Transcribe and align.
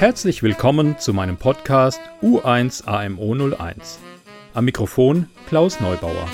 Herzlich 0.00 0.42
willkommen 0.42 0.98
zu 0.98 1.12
meinem 1.12 1.36
Podcast 1.36 2.00
U1 2.22 2.86
AMO 2.86 3.34
01. 3.34 3.98
Am 4.54 4.64
Mikrofon 4.64 5.28
Klaus 5.46 5.78
Neubauer. 5.78 6.26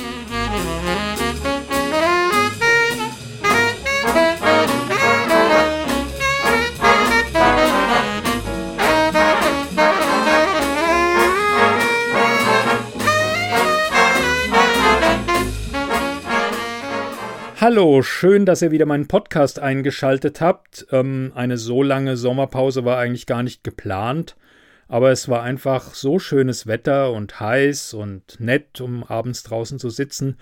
Hallo, 17.68 18.00
schön, 18.02 18.46
dass 18.46 18.62
ihr 18.62 18.70
wieder 18.70 18.86
meinen 18.86 19.08
Podcast 19.08 19.58
eingeschaltet 19.58 20.40
habt. 20.40 20.86
Ähm, 20.92 21.32
eine 21.34 21.58
so 21.58 21.82
lange 21.82 22.16
Sommerpause 22.16 22.84
war 22.84 22.96
eigentlich 22.96 23.26
gar 23.26 23.42
nicht 23.42 23.64
geplant, 23.64 24.36
aber 24.86 25.10
es 25.10 25.28
war 25.28 25.42
einfach 25.42 25.92
so 25.92 26.20
schönes 26.20 26.68
Wetter 26.68 27.10
und 27.12 27.40
heiß 27.40 27.92
und 27.94 28.38
nett, 28.38 28.80
um 28.80 29.02
abends 29.02 29.42
draußen 29.42 29.80
zu 29.80 29.90
sitzen, 29.90 30.36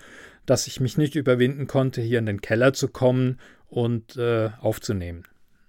dass 0.45 0.67
ich 0.67 0.79
mich 0.79 0.99
nicht 0.99 1.15
überwinden 1.15 1.65
konnte, 1.65 1.99
hier 1.99 2.19
in 2.19 2.27
den 2.27 2.41
Keller 2.41 2.73
zu 2.73 2.89
kommen 2.89 3.39
und 3.69 4.17
äh, 4.17 4.51
aufzunehmen. 4.61 5.23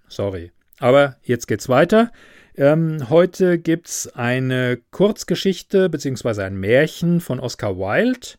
Sorry. 0.07 0.51
Aber 0.77 1.15
jetzt 1.23 1.47
geht's 1.47 1.69
weiter. 1.69 2.11
Ähm, 2.55 3.09
heute 3.09 3.57
gibt's 3.57 4.07
eine 4.09 4.77
Kurzgeschichte 4.91 5.89
bzw. 5.89 6.43
ein 6.43 6.59
Märchen 6.59 7.19
von 7.19 7.39
Oscar 7.39 7.79
Wilde. 7.79 8.37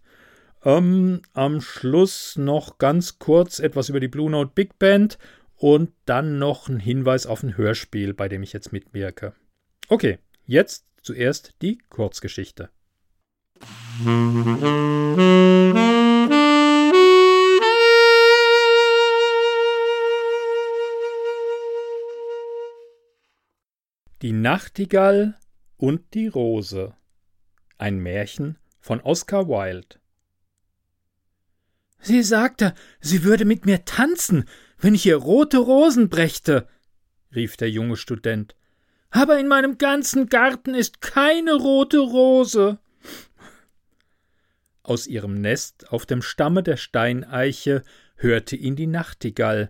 Ähm, 0.65 1.23
am 1.35 1.61
Schluss 1.61 2.37
noch 2.37 2.79
ganz 2.79 3.19
kurz 3.19 3.61
etwas 3.61 3.89
über 3.89 4.01
die 4.01 4.09
Blue 4.09 4.31
Note 4.31 4.51
Big 4.55 4.79
Band 4.79 5.19
und 5.55 5.93
dann 6.05 6.39
noch 6.39 6.69
ein 6.69 6.81
Hinweis 6.81 7.27
auf 7.27 7.43
ein 7.43 7.57
Hörspiel, 7.57 8.15
bei 8.15 8.29
dem 8.29 8.43
ich 8.43 8.53
jetzt 8.53 8.73
mitwirke. 8.73 9.35
Okay, 9.89 10.19
jetzt 10.47 10.87
zuerst 11.03 11.55
die 11.63 11.79
Kurzgeschichte. 11.91 12.71
Die 24.23 24.33
Nachtigall 24.33 25.37
und 25.77 26.15
die 26.15 26.27
Rose. 26.27 26.95
Ein 27.79 28.01
Märchen 28.01 28.59
von 28.81 29.01
Oscar 29.01 29.49
Wilde. 29.49 29.99
Sie 32.01 32.23
sagte, 32.23 32.75
sie 33.01 33.25
würde 33.25 33.45
mit 33.45 33.67
mir 33.67 33.85
tanzen, 33.85 34.45
wenn 34.79 34.95
ich 34.95 35.07
ihr 35.07 35.17
rote 35.17 35.59
Rosen 35.59 36.09
brächte, 36.09 36.69
rief 37.35 37.57
der 37.57 37.71
junge 37.71 37.97
Student. 37.97 38.55
Aber 39.11 39.39
in 39.39 39.49
meinem 39.49 39.79
ganzen 39.79 40.29
Garten 40.29 40.75
ist 40.75 41.01
keine 41.01 41.55
rote 41.55 41.99
Rose. 41.99 42.79
Aus 44.83 45.07
ihrem 45.07 45.35
Nest 45.35 45.91
auf 45.91 46.07
dem 46.07 46.23
Stamme 46.23 46.63
der 46.63 46.77
Steineiche 46.77 47.83
hörte 48.17 48.57
ihn 48.57 48.77
die 48.77 48.87
Nachtigall, 48.87 49.69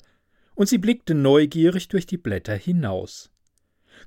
und 0.54 0.68
sie 0.68 0.78
blickte 0.78 1.14
neugierig 1.14 1.88
durch 1.88 2.06
die 2.06 2.18
Blätter 2.18 2.54
hinaus. 2.54 3.30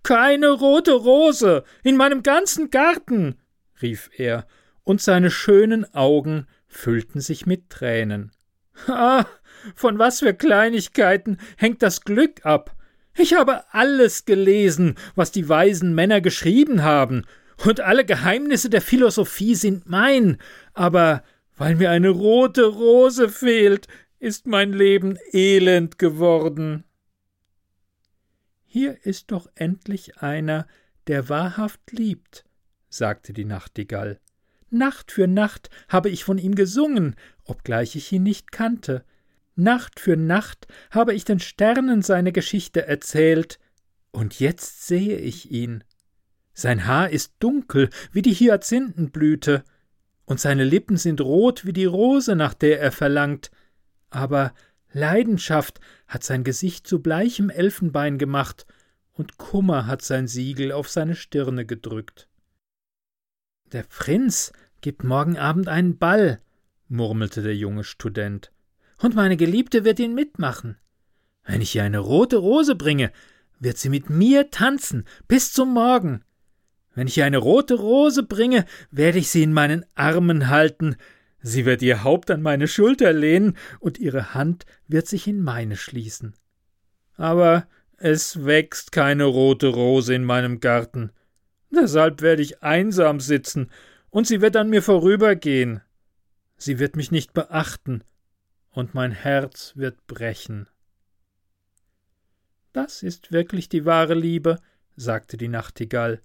Keine 0.04 0.50
rote 0.50 0.94
Rose 0.94 1.64
in 1.84 1.96
meinem 1.96 2.24
ganzen 2.24 2.70
Garten, 2.70 3.40
rief 3.82 4.10
er, 4.18 4.48
und 4.84 5.02
seine 5.02 5.32
schönen 5.32 5.94
Augen 5.94 6.48
füllten 6.72 7.20
sich 7.20 7.46
mit 7.46 7.70
Tränen. 7.70 8.32
Ah, 8.88 9.26
von 9.76 10.00
was 10.00 10.20
für 10.20 10.34
Kleinigkeiten 10.34 11.38
hängt 11.58 11.84
das 11.84 12.02
Glück 12.02 12.46
ab. 12.46 12.76
Ich 13.16 13.34
habe 13.34 13.66
alles 13.74 14.26
gelesen, 14.26 14.96
was 15.16 15.32
die 15.32 15.48
weisen 15.48 15.94
Männer 15.94 16.22
geschrieben 16.22 16.82
haben, 16.82 17.26
und 17.66 17.80
alle 17.82 18.06
Geheimnisse 18.06 18.72
der 18.72 18.82
Philosophie 18.82 19.54
sind 19.54 19.88
mein, 19.88 20.38
aber 20.74 21.24
weil 21.58 21.76
mir 21.76 21.92
eine 21.92 22.10
rote 22.10 22.66
Rose 22.66 23.30
fehlt, 23.30 23.88
ist 24.18 24.48
mein 24.48 24.74
Leben 24.74 25.20
elend 25.32 26.00
geworden. 26.00 26.86
Hier 28.66 29.06
ist 29.06 29.32
doch 29.32 29.48
endlich 29.54 30.18
einer, 30.20 30.66
der 31.06 31.30
wahrhaft 31.30 31.92
liebt, 31.92 32.46
sagte 32.90 33.34
die 33.34 33.46
Nachtigall. 33.46 34.20
Nacht 34.72 35.12
für 35.12 35.28
Nacht 35.28 35.70
habe 35.90 36.10
ich 36.10 36.24
von 36.24 36.38
ihm 36.38 36.56
gesungen, 36.56 37.16
obgleich 37.44 37.96
ich 37.96 38.12
ihn 38.12 38.24
nicht 38.24 38.52
kannte. 38.52 39.04
Nacht 39.56 40.00
für 40.00 40.16
Nacht 40.16 40.68
habe 40.90 41.14
ich 41.14 41.26
den 41.26 41.40
Sternen 41.40 42.02
seine 42.02 42.32
Geschichte 42.32 42.88
erzählt, 42.88 43.60
und 44.12 44.40
jetzt 44.40 44.88
sehe 44.88 45.18
ich 45.18 45.52
ihn. 45.52 45.84
Sein 46.54 46.86
Haar 46.86 47.10
ist 47.10 47.34
dunkel 47.40 47.90
wie 48.12 48.22
die 48.22 48.34
Hyazinthenblüte, 48.34 49.64
und 50.26 50.40
seine 50.40 50.64
Lippen 50.64 50.96
sind 50.96 51.20
rot 51.20 51.66
wie 51.66 51.74
die 51.74 51.86
Rose, 51.86 52.36
nach 52.36 52.54
der 52.54 52.80
er 52.80 52.94
verlangt, 52.94 53.52
aber 54.10 54.54
Leidenschaft 54.94 55.82
hat 56.08 56.24
sein 56.24 56.44
Gesicht 56.44 56.88
zu 56.88 57.02
bleichem 57.02 57.50
Elfenbein 57.50 58.18
gemacht, 58.18 58.66
und 59.12 59.38
Kummer 59.38 59.88
hat 59.88 60.02
sein 60.02 60.28
Siegel 60.28 60.72
auf 60.72 60.90
seine 60.90 61.16
Stirne 61.16 61.66
gedrückt. 61.66 62.30
Der 63.72 63.84
Prinz 63.84 64.52
gibt 64.82 65.06
morgen 65.06 65.38
Abend 65.38 65.70
einen 65.70 65.98
Ball, 65.98 66.42
murmelte 66.90 67.42
der 67.42 67.56
junge 67.56 67.86
Student, 67.86 68.52
und 68.98 69.16
meine 69.16 69.38
Geliebte 69.38 69.86
wird 69.86 70.00
ihn 70.00 70.14
mitmachen. 70.14 70.78
Wenn 71.46 71.62
ich 71.62 71.74
ihr 71.76 71.84
eine 71.84 72.00
rote 72.00 72.36
Rose 72.36 72.76
bringe, 72.76 73.14
wird 73.60 73.78
sie 73.78 73.88
mit 73.88 74.10
mir 74.10 74.52
tanzen 74.52 75.06
bis 75.30 75.54
zum 75.54 75.74
Morgen. 75.74 76.26
Wenn 76.96 77.08
ich 77.08 77.18
ihr 77.18 77.26
eine 77.26 77.38
rote 77.38 77.76
Rose 77.76 78.24
bringe, 78.24 78.66
werde 78.92 79.20
ich 79.20 79.30
sie 79.30 79.42
in 79.42 79.54
meinen 79.54 79.86
Armen 79.96 80.50
halten, 80.50 80.98
sie 81.42 81.66
wird 81.66 81.82
ihr 81.82 82.04
Haupt 82.04 82.30
an 82.30 82.42
meine 82.42 82.68
Schulter 82.68 83.14
lehnen 83.14 83.56
und 83.80 84.00
ihre 84.00 84.34
Hand 84.34 84.66
wird 84.90 85.08
sich 85.08 85.28
in 85.28 85.42
meine 85.42 85.78
schließen. 85.78 86.34
Aber 87.16 87.68
es 87.96 88.44
wächst 88.44 88.92
keine 88.92 89.24
rote 89.24 89.68
Rose 89.68 90.14
in 90.14 90.26
meinem 90.26 90.60
Garten. 90.60 91.12
Deshalb 91.72 92.22
werde 92.22 92.42
ich 92.42 92.62
einsam 92.62 93.20
sitzen, 93.20 93.72
und 94.10 94.28
sie 94.28 94.42
wird 94.42 94.58
an 94.58 94.70
mir 94.70 94.84
vorübergehen. 94.84 95.82
Sie 96.58 96.80
wird 96.80 96.96
mich 96.96 97.12
nicht 97.12 97.34
beachten, 97.34 98.04
und 98.70 98.94
mein 98.94 99.12
Herz 99.12 99.74
wird 99.76 100.06
brechen. 100.06 100.68
Das 102.74 103.04
ist 103.04 103.32
wirklich 103.32 103.70
die 103.70 103.86
wahre 103.86 104.14
Liebe, 104.14 104.60
sagte 104.96 105.38
die 105.38 105.48
Nachtigall. 105.48 106.22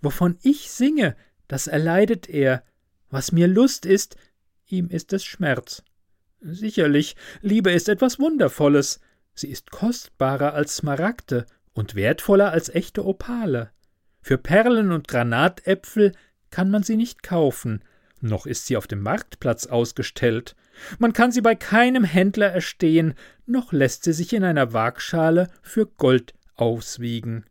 Wovon 0.00 0.38
ich 0.42 0.70
singe, 0.70 1.16
das 1.48 1.66
erleidet 1.66 2.28
er. 2.28 2.62
Was 3.10 3.32
mir 3.32 3.48
Lust 3.48 3.86
ist, 3.86 4.16
ihm 4.66 4.88
ist 4.88 5.12
es 5.12 5.24
Schmerz. 5.24 5.82
Sicherlich, 6.40 7.16
Liebe 7.40 7.72
ist 7.72 7.88
etwas 7.88 8.18
Wundervolles. 8.18 9.00
Sie 9.34 9.48
ist 9.48 9.70
kostbarer 9.70 10.54
als 10.54 10.76
Smaragde 10.76 11.46
und 11.72 11.94
wertvoller 11.94 12.52
als 12.52 12.68
echte 12.68 13.04
Opale. 13.04 13.70
Für 14.28 14.36
Perlen 14.36 14.92
und 14.92 15.08
Granatäpfel 15.08 16.12
kann 16.50 16.70
man 16.70 16.82
sie 16.82 16.96
nicht 16.96 17.22
kaufen, 17.22 17.82
noch 18.20 18.44
ist 18.44 18.66
sie 18.66 18.76
auf 18.76 18.86
dem 18.86 19.00
Marktplatz 19.00 19.64
ausgestellt. 19.64 20.54
Man 20.98 21.14
kann 21.14 21.32
sie 21.32 21.40
bei 21.40 21.54
keinem 21.54 22.04
Händler 22.04 22.48
erstehen, 22.48 23.14
noch 23.46 23.72
lässt 23.72 24.04
sie 24.04 24.12
sich 24.12 24.34
in 24.34 24.44
einer 24.44 24.74
Waagschale 24.74 25.48
für 25.62 25.86
Gold 25.86 26.34
auswiegen. 26.56 27.46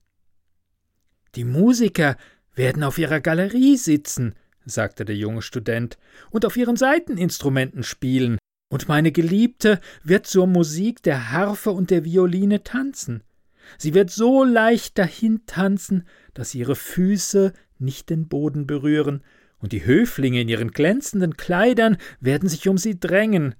Die 1.34 1.46
Musiker 1.46 2.16
werden 2.54 2.84
auf 2.84 3.00
ihrer 3.00 3.22
Galerie 3.22 3.76
sitzen, 3.76 4.36
sagte 4.64 5.04
der 5.04 5.16
junge 5.16 5.42
Student, 5.42 5.98
und 6.30 6.46
auf 6.46 6.58
ihren 6.58 6.76
Saiteninstrumenten 6.76 7.82
spielen, 7.82 8.38
und 8.70 8.88
meine 8.88 9.12
Geliebte 9.12 9.80
wird 10.04 10.28
zur 10.28 10.46
Musik 10.46 11.02
der 11.02 11.32
Harfe 11.32 11.72
und 11.72 11.90
der 11.90 12.06
Violine 12.06 12.62
tanzen. 12.62 13.24
Sie 13.78 13.94
wird 13.94 14.10
so 14.10 14.44
leicht 14.44 14.98
dahin 14.98 15.46
tanzen, 15.46 16.08
dass 16.34 16.56
ihre 16.56 16.76
Füße 16.76 17.54
nicht 17.80 18.10
den 18.10 18.28
Boden 18.28 18.68
berühren, 18.68 19.24
und 19.60 19.72
die 19.72 19.86
Höflinge 19.86 20.42
in 20.42 20.50
ihren 20.50 20.72
glänzenden 20.72 21.36
Kleidern 21.36 21.98
werden 22.20 22.48
sich 22.48 22.70
um 22.70 22.78
sie 22.78 23.00
drängen. 23.00 23.56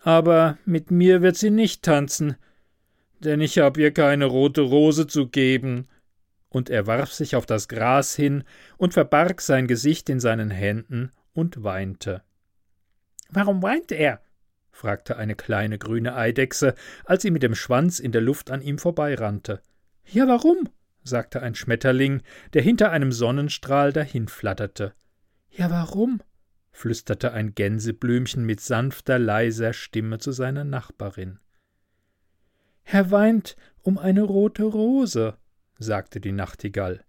Aber 0.00 0.58
mit 0.64 0.90
mir 0.90 1.22
wird 1.22 1.36
sie 1.36 1.50
nicht 1.50 1.82
tanzen, 1.82 2.36
denn 3.20 3.40
ich 3.40 3.58
hab 3.58 3.76
ihr 3.76 3.92
keine 3.92 4.26
rote 4.26 4.60
Rose 4.60 5.06
zu 5.06 5.28
geben. 5.28 5.88
Und 6.48 6.70
er 6.70 6.86
warf 6.86 7.12
sich 7.12 7.34
auf 7.34 7.46
das 7.46 7.66
Gras 7.66 8.14
hin 8.14 8.44
und 8.76 8.92
verbarg 8.92 9.40
sein 9.40 9.66
Gesicht 9.66 10.08
in 10.10 10.20
seinen 10.20 10.50
Händen 10.50 11.10
und 11.32 11.64
weinte. 11.64 12.22
Warum 13.30 13.62
weint 13.62 13.90
er? 13.90 14.20
Fragte 14.82 15.16
eine 15.16 15.36
kleine 15.36 15.78
grüne 15.78 16.16
Eidechse, 16.16 16.74
als 17.04 17.22
sie 17.22 17.30
mit 17.30 17.44
dem 17.44 17.54
Schwanz 17.54 18.00
in 18.00 18.10
der 18.10 18.20
Luft 18.20 18.50
an 18.50 18.62
ihm 18.62 18.78
vorbeirannte. 18.78 19.62
Ja, 20.04 20.26
warum? 20.26 20.68
sagte 21.04 21.40
ein 21.40 21.54
Schmetterling, 21.54 22.20
der 22.52 22.62
hinter 22.62 22.90
einem 22.90 23.12
Sonnenstrahl 23.12 23.92
dahinflatterte. 23.92 24.92
Ja, 25.50 25.70
warum? 25.70 26.20
flüsterte 26.72 27.32
ein 27.32 27.54
Gänseblümchen 27.54 28.44
mit 28.44 28.60
sanfter, 28.60 29.20
leiser 29.20 29.72
Stimme 29.72 30.18
zu 30.18 30.32
seiner 30.32 30.64
Nachbarin. 30.64 31.38
Er 32.82 33.12
weint 33.12 33.54
um 33.82 33.98
eine 33.98 34.22
rote 34.22 34.64
Rose, 34.64 35.36
sagte 35.78 36.20
die 36.20 36.32
Nachtigall. 36.32 37.04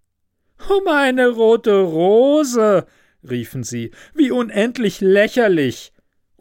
Um 0.70 0.88
eine 0.88 1.28
rote 1.30 1.82
Rose, 1.82 2.86
riefen 3.28 3.64
sie, 3.64 3.90
wie 4.14 4.30
unendlich 4.30 5.02
lächerlich. 5.02 5.93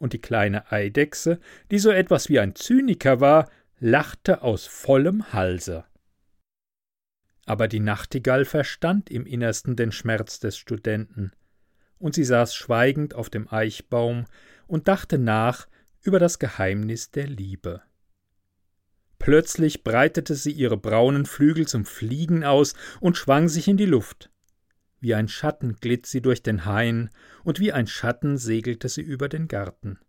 Und 0.03 0.11
die 0.11 0.19
kleine 0.19 0.69
Eidechse, 0.69 1.39
die 1.71 1.79
so 1.79 1.89
etwas 1.89 2.27
wie 2.27 2.37
ein 2.37 2.55
Zyniker 2.55 3.21
war, 3.21 3.49
lachte 3.79 4.41
aus 4.41 4.65
vollem 4.65 5.31
Halse. 5.31 5.85
Aber 7.45 7.69
die 7.69 7.79
Nachtigall 7.79 8.43
verstand 8.43 9.09
im 9.09 9.25
Innersten 9.25 9.77
den 9.77 9.93
Schmerz 9.93 10.41
des 10.41 10.57
Studenten, 10.57 11.31
und 11.99 12.15
sie 12.15 12.25
saß 12.25 12.53
schweigend 12.53 13.13
auf 13.13 13.29
dem 13.29 13.47
Eichbaum 13.47 14.25
und 14.67 14.89
dachte 14.89 15.17
nach 15.17 15.69
über 16.01 16.19
das 16.19 16.37
Geheimnis 16.37 17.11
der 17.11 17.27
Liebe. 17.27 17.81
Plötzlich 19.19 19.85
breitete 19.85 20.35
sie 20.35 20.51
ihre 20.51 20.75
braunen 20.75 21.25
Flügel 21.25 21.65
zum 21.65 21.85
Fliegen 21.85 22.43
aus 22.43 22.73
und 22.99 23.15
schwang 23.15 23.47
sich 23.47 23.69
in 23.69 23.77
die 23.77 23.85
Luft. 23.85 24.32
Wie 25.03 25.15
ein 25.15 25.27
Schatten 25.27 25.75
glitt 25.81 26.05
sie 26.05 26.21
durch 26.21 26.43
den 26.43 26.63
Hain, 26.63 27.09
und 27.43 27.59
wie 27.59 27.73
ein 27.73 27.87
Schatten 27.87 28.37
segelte 28.37 28.87
sie 28.87 29.01
über 29.01 29.27
den 29.27 29.49
Garten. 29.49 29.99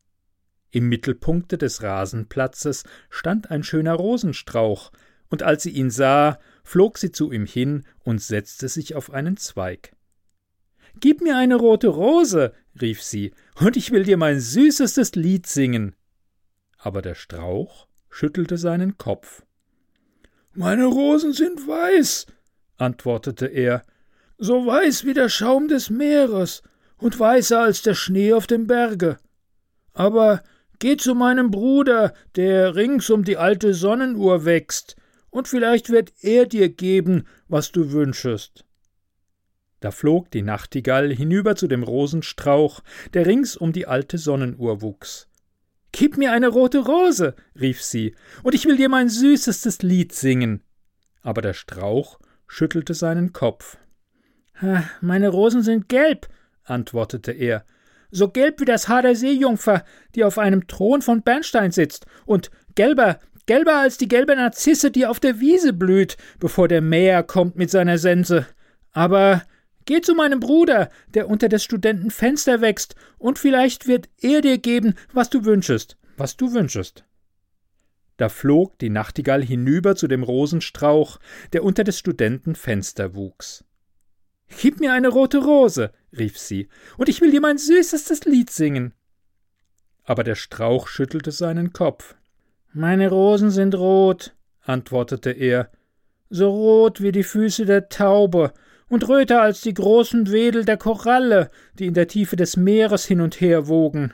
Im 0.70 0.88
Mittelpunkte 0.88 1.58
des 1.58 1.82
Rasenplatzes 1.82 2.84
stand 3.10 3.50
ein 3.50 3.64
schöner 3.64 3.94
Rosenstrauch, 3.94 4.92
und 5.30 5.42
als 5.42 5.64
sie 5.64 5.70
ihn 5.70 5.90
sah, 5.90 6.38
flog 6.62 6.98
sie 6.98 7.10
zu 7.10 7.32
ihm 7.32 7.44
hin 7.44 7.82
und 8.04 8.22
setzte 8.22 8.68
sich 8.68 8.94
auf 8.94 9.10
einen 9.10 9.36
Zweig. 9.36 9.96
Gib 11.00 11.22
mir 11.22 11.36
eine 11.38 11.56
rote 11.56 11.88
Rose, 11.88 12.52
rief 12.80 13.02
sie, 13.02 13.34
und 13.56 13.76
ich 13.76 13.90
will 13.90 14.04
dir 14.04 14.16
mein 14.16 14.38
süßestes 14.38 15.16
Lied 15.16 15.48
singen. 15.48 15.96
Aber 16.78 17.02
der 17.02 17.16
Strauch 17.16 17.88
schüttelte 18.10 18.58
seinen 18.58 18.96
Kopf. 18.96 19.44
Meine 20.52 20.84
Rosen 20.84 21.32
sind 21.32 21.66
weiß, 21.66 22.26
antwortete 22.76 23.46
er, 23.46 23.82
so 24.38 24.66
weiß 24.66 25.04
wie 25.04 25.14
der 25.14 25.28
Schaum 25.28 25.68
des 25.68 25.90
Meeres 25.90 26.62
und 26.98 27.18
weißer 27.18 27.60
als 27.60 27.82
der 27.82 27.94
Schnee 27.94 28.32
auf 28.32 28.46
dem 28.46 28.66
Berge. 28.66 29.18
Aber 29.92 30.42
geh 30.78 30.96
zu 30.96 31.14
meinem 31.14 31.50
Bruder, 31.50 32.12
der 32.36 32.74
rings 32.74 33.10
um 33.10 33.24
die 33.24 33.36
alte 33.36 33.74
Sonnenuhr 33.74 34.44
wächst, 34.44 34.96
und 35.30 35.48
vielleicht 35.48 35.90
wird 35.90 36.12
er 36.20 36.46
dir 36.46 36.68
geben, 36.68 37.26
was 37.48 37.72
du 37.72 37.90
wünschest. 37.90 38.64
Da 39.80 39.90
flog 39.90 40.30
die 40.30 40.42
Nachtigall 40.42 41.12
hinüber 41.12 41.56
zu 41.56 41.66
dem 41.66 41.82
Rosenstrauch, 41.82 42.80
der 43.12 43.26
rings 43.26 43.56
um 43.56 43.72
die 43.72 43.86
alte 43.86 44.16
Sonnenuhr 44.16 44.80
wuchs. 44.80 45.28
Gib 45.92 46.16
mir 46.16 46.32
eine 46.32 46.48
rote 46.48 46.78
Rose, 46.78 47.34
rief 47.60 47.82
sie, 47.82 48.14
und 48.42 48.54
ich 48.54 48.64
will 48.66 48.76
dir 48.76 48.88
mein 48.88 49.08
süßestes 49.08 49.82
Lied 49.82 50.12
singen. 50.12 50.62
Aber 51.22 51.42
der 51.42 51.52
Strauch 51.52 52.18
schüttelte 52.46 52.94
seinen 52.94 53.32
Kopf. 53.32 53.76
Meine 55.00 55.28
Rosen 55.28 55.62
sind 55.62 55.88
gelb, 55.88 56.28
antwortete 56.64 57.32
er, 57.32 57.64
so 58.10 58.28
gelb 58.28 58.60
wie 58.60 58.64
das 58.64 58.88
Haar 58.88 59.02
der 59.02 59.16
Seejungfer, 59.16 59.84
die 60.14 60.24
auf 60.24 60.38
einem 60.38 60.68
Thron 60.68 61.02
von 61.02 61.22
Bernstein 61.22 61.72
sitzt, 61.72 62.06
und 62.26 62.50
gelber, 62.76 63.18
gelber 63.46 63.80
als 63.80 63.98
die 63.98 64.08
gelbe 64.08 64.36
Narzisse, 64.36 64.90
die 64.90 65.06
auf 65.06 65.18
der 65.18 65.40
Wiese 65.40 65.72
blüht, 65.72 66.16
bevor 66.38 66.68
der 66.68 66.80
Mäher 66.80 67.24
kommt 67.24 67.56
mit 67.56 67.70
seiner 67.70 67.98
Sense. 67.98 68.46
Aber 68.92 69.42
geh 69.84 70.00
zu 70.00 70.14
meinem 70.14 70.38
Bruder, 70.38 70.88
der 71.08 71.28
unter 71.28 71.48
des 71.48 71.64
Studenten 71.64 72.12
Fenster 72.12 72.60
wächst, 72.60 72.94
und 73.18 73.40
vielleicht 73.40 73.88
wird 73.88 74.08
er 74.20 74.40
dir 74.40 74.58
geben, 74.58 74.94
was 75.12 75.30
du 75.30 75.44
wünschest, 75.44 75.96
was 76.16 76.36
du 76.36 76.52
wünschest. 76.52 77.04
Da 78.16 78.28
flog 78.28 78.78
die 78.78 78.90
Nachtigall 78.90 79.42
hinüber 79.42 79.96
zu 79.96 80.06
dem 80.06 80.22
Rosenstrauch, 80.22 81.18
der 81.52 81.64
unter 81.64 81.82
des 81.82 81.98
Studenten 81.98 82.54
Fenster 82.54 83.16
wuchs. 83.16 83.64
Gib 84.48 84.80
mir 84.80 84.92
eine 84.92 85.08
rote 85.08 85.38
Rose, 85.38 85.92
rief 86.16 86.38
sie, 86.38 86.68
und 86.96 87.08
ich 87.08 87.20
will 87.20 87.30
dir 87.30 87.40
mein 87.40 87.58
süßestes 87.58 88.24
Lied 88.24 88.50
singen. 88.50 88.94
Aber 90.04 90.24
der 90.24 90.34
Strauch 90.34 90.88
schüttelte 90.88 91.32
seinen 91.32 91.72
Kopf. 91.72 92.14
Meine 92.72 93.08
Rosen 93.08 93.50
sind 93.50 93.74
rot, 93.74 94.34
antwortete 94.62 95.30
er, 95.30 95.70
so 96.30 96.50
rot 96.50 97.00
wie 97.00 97.12
die 97.12 97.22
Füße 97.22 97.66
der 97.66 97.88
Taube 97.88 98.52
und 98.88 99.08
röter 99.08 99.42
als 99.42 99.60
die 99.60 99.74
großen 99.74 100.30
Wedel 100.30 100.64
der 100.64 100.76
Koralle, 100.76 101.50
die 101.78 101.86
in 101.86 101.94
der 101.94 102.08
Tiefe 102.08 102.36
des 102.36 102.56
Meeres 102.56 103.04
hin 103.04 103.20
und 103.20 103.40
her 103.40 103.68
wogen. 103.68 104.12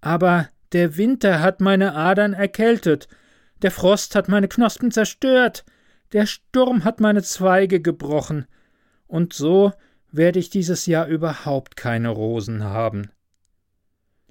Aber 0.00 0.48
der 0.72 0.96
Winter 0.96 1.40
hat 1.40 1.60
meine 1.60 1.94
Adern 1.94 2.32
erkältet, 2.32 3.08
der 3.62 3.70
Frost 3.70 4.14
hat 4.14 4.28
meine 4.28 4.48
Knospen 4.48 4.90
zerstört, 4.90 5.64
der 6.12 6.26
Sturm 6.26 6.84
hat 6.84 7.00
meine 7.00 7.22
Zweige 7.22 7.80
gebrochen, 7.80 8.46
und 9.06 9.32
so 9.32 9.72
werde 10.12 10.38
ich 10.38 10.50
dieses 10.50 10.86
Jahr 10.86 11.06
überhaupt 11.06 11.76
keine 11.76 12.08
Rosen 12.08 12.64
haben. 12.64 13.10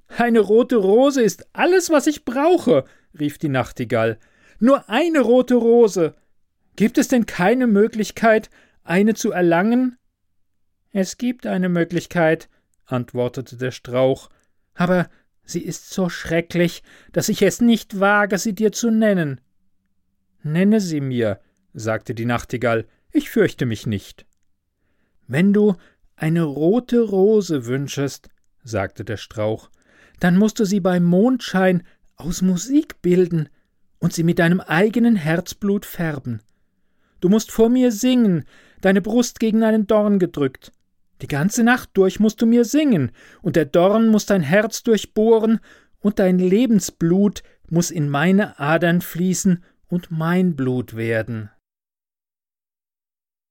Eine 0.08 0.40
rote 0.40 0.76
Rose 0.76 1.22
ist 1.22 1.48
alles, 1.52 1.90
was 1.90 2.06
ich 2.06 2.24
brauche, 2.24 2.84
rief 3.18 3.38
die 3.38 3.48
Nachtigall. 3.48 4.18
Nur 4.58 4.88
eine 4.88 5.20
rote 5.20 5.56
Rose. 5.56 6.14
Gibt 6.76 6.98
es 6.98 7.08
denn 7.08 7.26
keine 7.26 7.66
Möglichkeit, 7.66 8.50
eine 8.84 9.14
zu 9.14 9.32
erlangen? 9.32 9.96
Es 10.92 11.18
gibt 11.18 11.46
eine 11.46 11.68
Möglichkeit, 11.68 12.48
antwortete 12.84 13.56
der 13.56 13.70
Strauch, 13.70 14.30
aber 14.74 15.08
sie 15.44 15.62
ist 15.62 15.90
so 15.90 16.08
schrecklich, 16.08 16.82
dass 17.12 17.28
ich 17.28 17.42
es 17.42 17.60
nicht 17.60 18.00
wage, 18.00 18.38
sie 18.38 18.54
dir 18.54 18.72
zu 18.72 18.90
nennen. 18.90 19.40
Nenne 20.42 20.80
sie 20.80 21.00
mir, 21.00 21.40
sagte 21.74 22.14
die 22.14 22.24
Nachtigall, 22.24 22.86
ich 23.10 23.30
fürchte 23.30 23.66
mich 23.66 23.86
nicht. 23.86 24.25
Wenn 25.28 25.52
du 25.52 25.74
eine 26.16 26.42
rote 26.42 27.00
Rose 27.00 27.66
wünschest, 27.66 28.28
sagte 28.62 29.04
der 29.04 29.16
Strauch, 29.16 29.70
dann 30.20 30.36
musst 30.36 30.58
du 30.58 30.64
sie 30.64 30.80
beim 30.80 31.04
Mondschein 31.04 31.82
aus 32.16 32.42
Musik 32.42 33.02
bilden 33.02 33.48
und 33.98 34.12
sie 34.12 34.22
mit 34.22 34.38
deinem 34.38 34.60
eigenen 34.60 35.16
Herzblut 35.16 35.84
färben. 35.84 36.40
Du 37.20 37.28
musst 37.28 37.50
vor 37.50 37.68
mir 37.68 37.92
singen, 37.92 38.44
deine 38.80 39.02
Brust 39.02 39.40
gegen 39.40 39.62
einen 39.62 39.86
Dorn 39.86 40.18
gedrückt. 40.18 40.72
Die 41.22 41.28
ganze 41.28 41.64
Nacht 41.64 41.90
durch 41.94 42.20
musst 42.20 42.42
du 42.42 42.46
mir 42.46 42.64
singen, 42.64 43.10
und 43.42 43.56
der 43.56 43.64
Dorn 43.64 44.08
muss 44.08 44.26
dein 44.26 44.42
Herz 44.42 44.82
durchbohren, 44.82 45.60
und 45.98 46.18
dein 46.18 46.38
Lebensblut 46.38 47.42
muss 47.68 47.90
in 47.90 48.08
meine 48.08 48.60
Adern 48.60 49.00
fließen 49.00 49.64
und 49.88 50.10
mein 50.10 50.54
Blut 50.56 50.94
werden. 50.94 51.50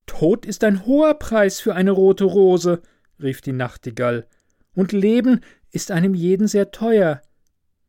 Tod 0.05 0.45
ist 0.45 0.63
ein 0.63 0.85
hoher 0.85 1.15
Preis 1.15 1.59
für 1.59 1.75
eine 1.75 1.91
rote 1.91 2.25
Rose, 2.25 2.81
rief 3.21 3.41
die 3.41 3.53
Nachtigall, 3.53 4.27
und 4.73 4.91
Leben 4.91 5.41
ist 5.71 5.91
einem 5.91 6.13
jeden 6.13 6.47
sehr 6.47 6.71
teuer. 6.71 7.21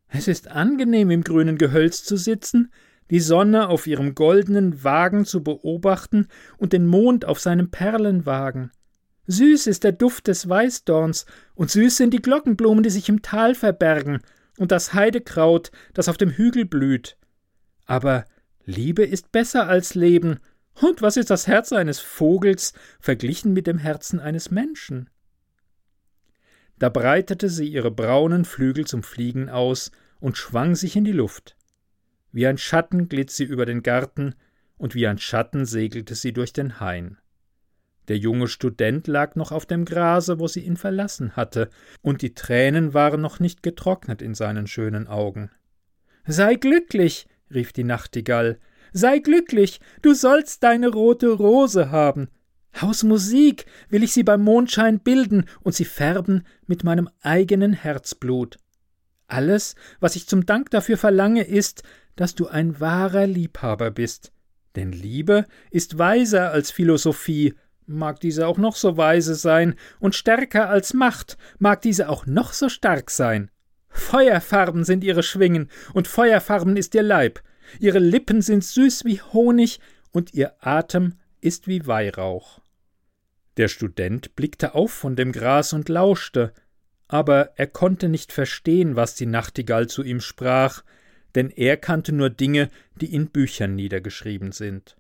Es 0.09 0.29
ist 0.29 0.49
angenehm, 0.49 1.11
im 1.11 1.25
grünen 1.25 1.59
Gehölz 1.59 2.05
zu 2.05 2.17
sitzen, 2.17 2.73
die 3.11 3.21
Sonne 3.21 3.69
auf 3.69 3.87
ihrem 3.87 4.15
goldenen 4.15 4.83
Wagen 4.83 5.25
zu 5.25 5.43
beobachten 5.43 6.29
und 6.59 6.73
den 6.73 6.87
Mond 6.87 7.25
auf 7.25 7.41
seinem 7.41 7.71
Perlenwagen. 7.71 8.71
Süß 9.29 9.67
ist 9.67 9.85
der 9.85 9.93
Duft 9.93 10.29
des 10.29 10.49
Weißdorns, 10.49 11.27
und 11.55 11.71
süß 11.71 11.97
sind 11.97 12.15
die 12.15 12.23
Glockenblumen, 12.23 12.83
die 12.83 12.91
sich 12.91 13.09
im 13.09 13.23
Tal 13.23 13.55
verbergen, 13.55 14.21
und 14.59 14.73
das 14.73 14.95
Heidekraut, 14.95 15.71
das 15.95 16.09
auf 16.09 16.17
dem 16.17 16.31
Hügel 16.31 16.65
blüht. 16.65 17.17
Aber 17.85 18.25
Liebe 18.65 19.05
ist 19.05 19.33
besser 19.33 19.69
als 19.69 19.95
Leben, 19.95 20.39
und 20.81 21.03
was 21.03 21.17
ist 21.17 21.31
das 21.31 21.47
Herz 21.47 21.73
eines 21.73 22.01
Vogels 22.01 22.73
verglichen 23.01 23.53
mit 23.53 23.67
dem 23.67 23.79
Herzen 23.79 24.21
eines 24.21 24.51
Menschen? 24.51 25.11
Da 26.79 26.89
breitete 26.89 27.49
sie 27.49 27.69
ihre 27.69 27.91
braunen 27.91 28.45
Flügel 28.45 28.87
zum 28.87 29.03
Fliegen 29.03 29.49
aus 29.49 29.91
und 30.21 30.37
schwang 30.37 30.75
sich 30.75 30.97
in 30.97 31.05
die 31.05 31.13
Luft. 31.13 31.57
Wie 32.33 32.47
ein 32.47 32.59
Schatten 32.59 33.09
glitt 33.09 33.31
sie 33.31 33.45
über 33.45 33.65
den 33.65 33.83
Garten, 33.83 34.35
und 34.79 34.95
wie 34.95 35.07
ein 35.07 35.17
Schatten 35.17 35.65
segelte 35.65 36.15
sie 36.15 36.35
durch 36.35 36.53
den 36.53 36.81
Hain. 36.81 37.17
Der 38.09 38.19
junge 38.19 38.47
Student 38.47 39.07
lag 39.07 39.35
noch 39.35 39.53
auf 39.53 39.65
dem 39.67 39.85
Grase, 39.85 40.39
wo 40.39 40.47
sie 40.47 40.61
ihn 40.61 40.77
verlassen 40.77 41.35
hatte, 41.35 41.71
und 42.03 42.21
die 42.21 42.35
Tränen 42.35 42.93
waren 42.95 43.21
noch 43.21 43.41
nicht 43.41 43.63
getrocknet 43.63 44.21
in 44.21 44.35
seinen 44.35 44.67
schönen 44.67 45.09
Augen. 45.09 45.51
Sei 46.27 46.57
glücklich, 46.57 47.27
rief 47.53 47.73
die 47.73 47.85
Nachtigall, 47.85 48.59
sei 48.97 49.19
glücklich, 49.19 49.81
du 50.03 50.15
sollst 50.15 50.63
deine 50.63 50.89
rote 50.89 51.29
Rose 51.29 51.91
haben. 51.91 52.29
Aus 52.81 53.03
Musik 53.03 53.67
will 53.89 54.03
ich 54.03 54.13
sie 54.13 54.23
beim 54.23 54.43
Mondschein 54.43 55.01
bilden 55.01 55.45
und 55.63 55.75
sie 55.75 55.85
färben 55.85 56.47
mit 56.67 56.85
meinem 56.85 57.09
eigenen 57.23 57.73
Herzblut. 57.73 58.59
Alles, 59.29 59.75
was 60.01 60.17
ich 60.17 60.27
zum 60.27 60.47
Dank 60.47 60.71
dafür 60.71 60.97
verlange, 60.97 61.43
ist, 61.43 61.83
dass 62.17 62.35
du 62.35 62.49
ein 62.49 62.81
wahrer 62.81 63.27
Liebhaber 63.27 63.91
bist. 63.91 64.33
Denn 64.77 64.93
Liebe 64.93 65.47
ist 65.71 65.99
weiser 65.99 66.51
als 66.51 66.71
Philosophie, 66.71 67.55
mag 67.87 68.21
diese 68.21 68.47
auch 68.47 68.59
noch 68.59 68.77
so 68.77 68.97
weise 68.97 69.35
sein, 69.35 69.75
und 70.01 70.15
stärker 70.15 70.69
als 70.69 70.93
Macht, 70.95 71.39
mag 71.59 71.83
diese 71.83 72.09
auch 72.09 72.27
noch 72.27 72.53
so 72.53 72.69
stark 72.69 73.11
sein. 73.11 73.51
Feuerfarben 73.89 74.85
sind 74.85 75.03
ihre 75.03 75.23
Schwingen, 75.23 75.71
und 75.95 76.09
Feuerfarben 76.09 76.77
ist 76.77 76.95
ihr 76.95 77.03
Leib. 77.03 77.41
Ihre 77.79 77.99
Lippen 77.99 78.43
sind 78.43 78.65
süß 78.65 79.05
wie 79.05 79.21
Honig, 79.21 79.81
und 80.13 80.33
ihr 80.33 80.55
Atem 80.61 81.17
ist 81.41 81.69
wie 81.69 81.87
Weihrauch. 81.87 82.61
Der 83.59 83.69
Student 83.69 84.35
blickte 84.35 84.75
auf 84.75 84.91
von 84.91 85.15
dem 85.15 85.33
Gras 85.33 85.73
und 85.73 85.89
lauschte, 85.89 86.53
aber 87.09 87.53
er 87.57 87.67
konnte 87.67 88.09
nicht 88.09 88.33
verstehen, 88.33 88.97
was 88.97 89.15
die 89.15 89.27
Nachtigall 89.27 89.89
zu 89.89 90.03
ihm 90.03 90.21
sprach, 90.21 90.83
denn 91.35 91.51
er 91.51 91.77
kannte 91.77 92.13
nur 92.13 92.31
Dinge, 92.31 92.71
die 93.01 93.15
in 93.15 93.29
Büchern 93.29 93.75
niedergeschrieben 93.75 94.53
sind. 94.53 94.97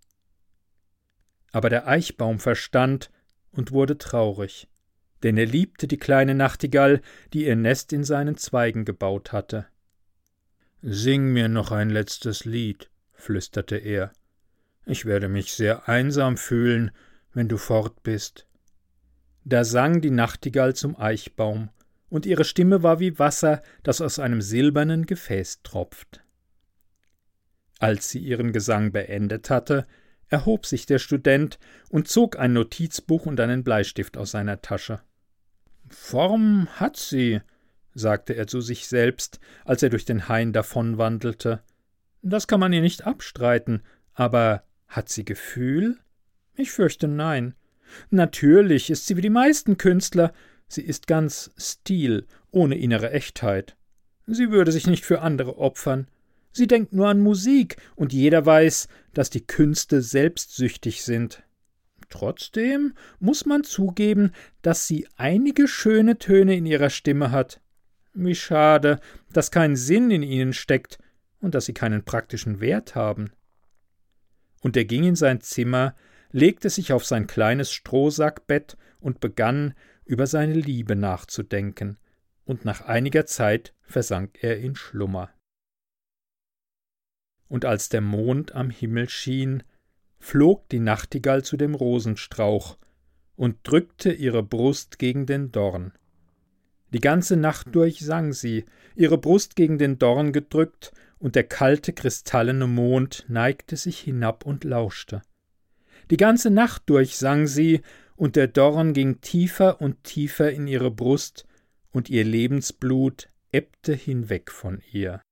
Aber 1.51 1.71
der 1.71 1.89
Eichbaum 1.89 2.39
verstand 2.39 3.11
und 3.51 3.73
wurde 3.73 3.99
traurig, 3.99 4.69
denn 5.23 5.37
er 5.39 5.47
liebte 5.47 5.89
die 5.89 5.99
kleine 5.99 6.35
Nachtigall, 6.35 7.01
die 7.33 7.47
ihr 7.47 7.57
Nest 7.57 7.93
in 7.93 8.05
seinen 8.05 8.37
Zweigen 8.37 8.85
gebaut 8.85 9.33
hatte. 9.33 9.67
Sing 10.88 11.33
mir 11.33 11.49
noch 11.49 11.73
ein 11.73 11.90
letztes 11.90 12.45
Lied, 12.45 12.93
flüsterte 13.12 13.75
er. 13.75 14.12
Ich 14.85 15.05
werde 15.05 15.28
mich 15.28 15.52
sehr 15.52 15.88
einsam 15.88 16.37
fühlen, 16.37 16.93
wenn 17.35 17.49
du 17.49 17.57
fort 17.57 18.05
bist. 18.05 18.47
Da 19.45 19.64
sang 19.64 20.00
die 20.00 20.12
Nachtigall 20.12 20.76
zum 20.76 20.97
Eichbaum, 20.97 21.71
und 22.09 22.25
ihre 22.25 22.45
Stimme 22.45 22.85
war 22.85 23.00
wie 23.00 23.19
Wasser, 23.19 23.62
das 23.83 24.00
aus 24.00 24.21
einem 24.21 24.40
silbernen 24.40 25.07
Gefäß 25.07 25.64
tropft. 25.64 26.23
Als 27.81 28.11
sie 28.11 28.21
ihren 28.21 28.52
Gesang 28.52 28.93
beendet 28.93 29.50
hatte, 29.50 29.88
erhob 30.28 30.66
sich 30.66 30.87
der 30.87 31.00
Student 31.00 31.59
und 31.88 32.07
zog 32.07 32.38
ein 32.38 32.52
Notizbuch 32.52 33.26
und 33.26 33.40
einen 33.40 33.64
Bleistift 33.64 34.16
aus 34.16 34.31
seiner 34.31 34.62
Tasche. 34.62 35.00
Form 35.88 36.69
hat 36.76 36.97
sie, 36.97 37.40
sagte 37.97 38.35
er 38.35 38.47
zu 38.47 38.61
sich 38.61 38.87
selbst, 38.87 39.41
als 39.65 39.83
er 39.83 39.88
durch 39.88 40.05
den 40.05 40.29
Hain 40.29 40.53
davonwandelte. 40.53 41.62
Das 42.23 42.47
kann 42.47 42.61
man 42.61 42.73
ihr 42.73 42.83
nicht 42.83 43.07
abstreiten, 43.07 43.83
aber 44.12 44.62
hat 44.87 45.09
sie 45.09 45.25
Gefühl? 45.25 45.97
Ich 46.55 46.71
fürchte 46.71 47.09
nein. 47.09 47.55
Natürlich 48.11 48.91
ist 48.91 49.07
sie 49.07 49.17
wie 49.17 49.23
die 49.23 49.31
meisten 49.31 49.79
Künstler, 49.79 50.33
sie 50.69 50.83
ist 50.83 51.07
ganz 51.07 51.50
Stil, 51.57 52.26
ohne 52.50 52.76
innere 52.76 53.11
Echtheit. 53.11 53.76
Sie 54.26 54.50
würde 54.50 54.73
sich 54.73 54.87
nicht 54.87 55.05
für 55.05 55.23
andere 55.23 55.59
opfern. 55.59 56.09
Sie 56.53 56.67
denkt 56.67 56.93
nur 56.93 57.09
an 57.09 57.21
Musik, 57.21 57.76
und 57.95 58.12
jeder 58.12 58.45
weiß, 58.45 58.88
dass 59.15 59.31
die 59.31 59.47
Künste 59.47 60.03
selbstsüchtig 60.03 61.03
sind. 61.03 61.43
Trotzdem 62.09 62.95
muss 63.19 63.47
man 63.47 63.65
zugeben, 63.65 64.33
dass 64.62 64.87
sie 64.87 65.07
einige 65.17 65.69
schöne 65.69 66.19
Töne 66.19 66.57
in 66.57 66.67
ihrer 66.67 66.91
Stimme 66.91 67.31
hat. 67.31 67.61
Wie 68.19 68.35
schade, 68.35 68.99
dass 69.31 69.51
kein 69.51 69.77
Sinn 69.77 70.11
in 70.11 70.23
ihnen 70.23 70.55
steckt 70.55 70.99
und 71.41 71.55
dass 71.55 71.67
sie 71.67 71.75
keinen 71.75 72.03
praktischen 72.03 72.61
Wert 72.61 72.95
haben. 72.95 73.31
Und 74.63 74.75
er 74.77 74.87
ging 74.87 75.05
in 75.05 75.17
sein 75.17 75.43
Zimmer, 75.43 75.95
legte 76.33 76.71
sich 76.71 76.95
auf 76.95 77.05
sein 77.05 77.27
kleines 77.27 77.73
Strohsackbett 77.73 78.79
und 79.01 79.21
begann, 79.21 79.75
über 80.07 80.27
seine 80.27 80.55
Liebe 80.55 80.97
nachzudenken, 80.97 81.99
und 82.47 82.65
nach 82.65 82.81
einiger 82.81 83.27
Zeit 83.27 83.75
versank 83.83 84.43
er 84.43 84.59
in 84.59 84.77
Schlummer. 84.77 85.31
Und 87.49 87.67
als 87.67 87.91
der 87.91 88.01
Mond 88.01 88.53
am 88.53 88.71
Himmel 88.71 89.11
schien, 89.11 89.63
flog 90.19 90.69
die 90.71 90.81
Nachtigall 90.81 91.45
zu 91.45 91.59
dem 91.59 91.75
Rosenstrauch 91.75 92.79
und 93.35 93.59
drückte 93.63 94.11
ihre 94.11 94.43
Brust 94.43 94.99
gegen 94.99 95.27
den 95.27 95.53
Dorn. 95.53 95.93
Die 96.93 97.00
ganze 97.00 97.37
Nacht 97.37 97.75
durch 97.75 98.00
sang 98.00 98.33
sie, 98.33 98.64
ihre 98.95 99.19
Brust 99.19 99.57
gegen 99.57 99.78
den 99.78 99.99
Dorn 99.99 100.33
gedrückt, 100.33 100.93
und 101.19 101.35
der 101.35 101.45
kalte 101.45 101.93
kristallene 101.93 102.66
Mond 102.66 103.25
neigte 103.28 103.76
sich 103.76 103.99
hinab 103.99 104.45
und 104.45 104.64
lauschte. 104.64 105.23
Die 106.11 106.16
ganze 106.16 106.50
Nacht 106.50 106.83
durch 106.87 107.16
sang 107.16 107.47
sie, 107.47 107.81
und 108.14 108.37
der 108.37 108.49
Dorn 108.49 108.93
ging 108.93 109.21
tiefer 109.21 109.81
und 109.81 110.05
tiefer 110.05 110.52
in 110.52 110.69
ihre 110.69 110.90
Brust, 110.90 111.47
und 111.90 112.11
ihr 112.11 112.25
Lebensblut 112.25 113.28
ebbte 113.52 113.95
hinweg 113.95 114.50
von 114.50 114.83
ihr. 114.93 115.23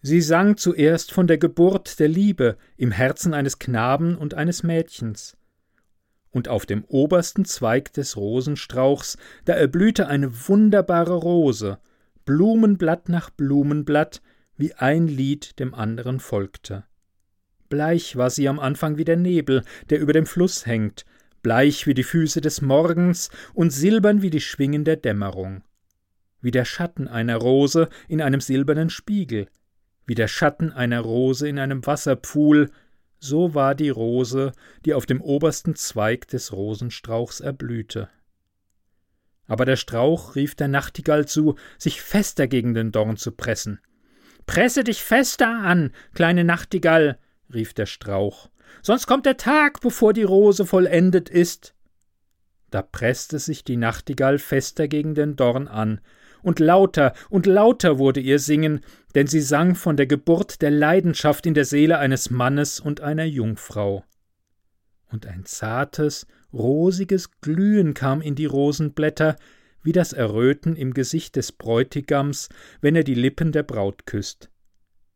Sie 0.00 0.20
sang 0.20 0.56
zuerst 0.56 1.12
von 1.12 1.26
der 1.26 1.38
Geburt 1.38 2.00
der 2.00 2.08
Liebe 2.08 2.56
im 2.76 2.90
Herzen 2.90 3.34
eines 3.34 3.58
Knaben 3.58 4.16
und 4.16 4.34
eines 4.34 4.62
Mädchens. 4.62 5.36
Und 6.32 6.48
auf 6.48 6.66
dem 6.66 6.84
obersten 6.84 7.44
Zweig 7.44 7.92
des 7.92 8.16
Rosenstrauchs, 8.16 9.16
da 9.44 9.52
erblühte 9.52 10.08
eine 10.08 10.48
wunderbare 10.48 11.14
Rose, 11.14 11.78
Blumenblatt 12.24 13.08
nach 13.08 13.30
Blumenblatt, 13.30 14.22
wie 14.56 14.74
ein 14.74 15.06
Lied 15.06 15.58
dem 15.60 15.74
anderen 15.74 16.20
folgte. 16.20 16.84
Bleich 17.68 18.16
war 18.16 18.30
sie 18.30 18.48
am 18.48 18.58
Anfang 18.58 18.96
wie 18.98 19.04
der 19.04 19.16
Nebel, 19.16 19.62
der 19.90 19.98
über 20.00 20.12
dem 20.12 20.26
Fluss 20.26 20.66
hängt, 20.66 21.04
bleich 21.42 21.86
wie 21.86 21.94
die 21.94 22.02
Füße 22.02 22.40
des 22.40 22.60
Morgens 22.60 23.30
und 23.54 23.70
silbern 23.70 24.22
wie 24.22 24.30
die 24.30 24.40
Schwingen 24.40 24.84
der 24.84 24.96
Dämmerung. 24.96 25.62
Wie 26.40 26.50
der 26.50 26.64
Schatten 26.64 27.08
einer 27.08 27.36
Rose 27.36 27.88
in 28.08 28.20
einem 28.20 28.40
silbernen 28.40 28.90
Spiegel, 28.90 29.48
wie 30.06 30.14
der 30.14 30.28
Schatten 30.28 30.70
einer 30.72 31.00
Rose 31.00 31.48
in 31.48 31.58
einem 31.58 31.86
Wasserpfuhl, 31.86 32.70
so 33.22 33.54
war 33.54 33.74
die 33.76 33.90
Rose, 33.90 34.52
die 34.84 34.94
auf 34.94 35.06
dem 35.06 35.20
obersten 35.20 35.76
Zweig 35.76 36.26
des 36.28 36.52
Rosenstrauchs 36.52 37.40
erblühte. 37.40 38.08
Aber 39.46 39.64
der 39.64 39.76
Strauch 39.76 40.34
rief 40.34 40.56
der 40.56 40.68
Nachtigall 40.68 41.26
zu, 41.26 41.54
sich 41.78 42.02
fester 42.02 42.48
gegen 42.48 42.74
den 42.74 42.90
Dorn 42.90 43.16
zu 43.16 43.30
pressen. 43.30 43.80
Presse 44.46 44.82
dich 44.82 45.04
fester 45.04 45.48
an, 45.48 45.92
kleine 46.14 46.42
Nachtigall, 46.42 47.18
rief 47.52 47.74
der 47.74 47.86
Strauch, 47.86 48.48
sonst 48.82 49.06
kommt 49.06 49.24
der 49.24 49.36
Tag, 49.36 49.80
bevor 49.80 50.12
die 50.12 50.24
Rose 50.24 50.66
vollendet 50.66 51.28
ist. 51.28 51.74
Da 52.70 52.82
presste 52.82 53.38
sich 53.38 53.62
die 53.62 53.76
Nachtigall 53.76 54.38
fester 54.38 54.88
gegen 54.88 55.14
den 55.14 55.36
Dorn 55.36 55.68
an, 55.68 56.00
und 56.42 56.58
lauter 56.58 57.12
und 57.30 57.46
lauter 57.46 57.98
wurde 57.98 58.20
ihr 58.20 58.38
Singen, 58.38 58.80
denn 59.14 59.26
sie 59.26 59.40
sang 59.40 59.74
von 59.74 59.96
der 59.96 60.06
Geburt 60.06 60.62
der 60.62 60.70
Leidenschaft 60.70 61.46
in 61.46 61.54
der 61.54 61.64
Seele 61.64 61.98
eines 61.98 62.30
Mannes 62.30 62.80
und 62.80 63.00
einer 63.00 63.24
Jungfrau. 63.24 64.04
Und 65.10 65.26
ein 65.26 65.44
zartes, 65.44 66.26
rosiges 66.52 67.30
Glühen 67.40 67.94
kam 67.94 68.22
in 68.22 68.34
die 68.34 68.46
Rosenblätter, 68.46 69.36
wie 69.82 69.92
das 69.92 70.12
Erröten 70.12 70.76
im 70.76 70.94
Gesicht 70.94 71.36
des 71.36 71.52
Bräutigams, 71.52 72.48
wenn 72.80 72.96
er 72.96 73.04
die 73.04 73.14
Lippen 73.14 73.52
der 73.52 73.62
Braut 73.62 74.06
küsst. 74.06 74.50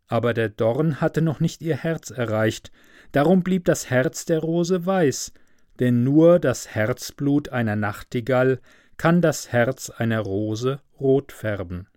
Aber 0.08 0.34
der 0.34 0.48
Dorn 0.48 1.00
hatte 1.00 1.22
noch 1.22 1.40
nicht 1.40 1.62
ihr 1.62 1.76
Herz 1.76 2.10
erreicht, 2.10 2.70
darum 3.12 3.42
blieb 3.42 3.64
das 3.64 3.90
Herz 3.90 4.24
der 4.24 4.40
Rose 4.40 4.86
weiß, 4.86 5.32
denn 5.78 6.04
nur 6.04 6.38
das 6.38 6.68
Herzblut 6.74 7.48
einer 7.50 7.76
Nachtigall 7.76 8.60
kann 8.96 9.20
das 9.20 9.52
Herz 9.52 9.90
einer 9.90 10.20
Rose 10.20 10.80
rot 11.00 11.32
färben. 11.32 11.88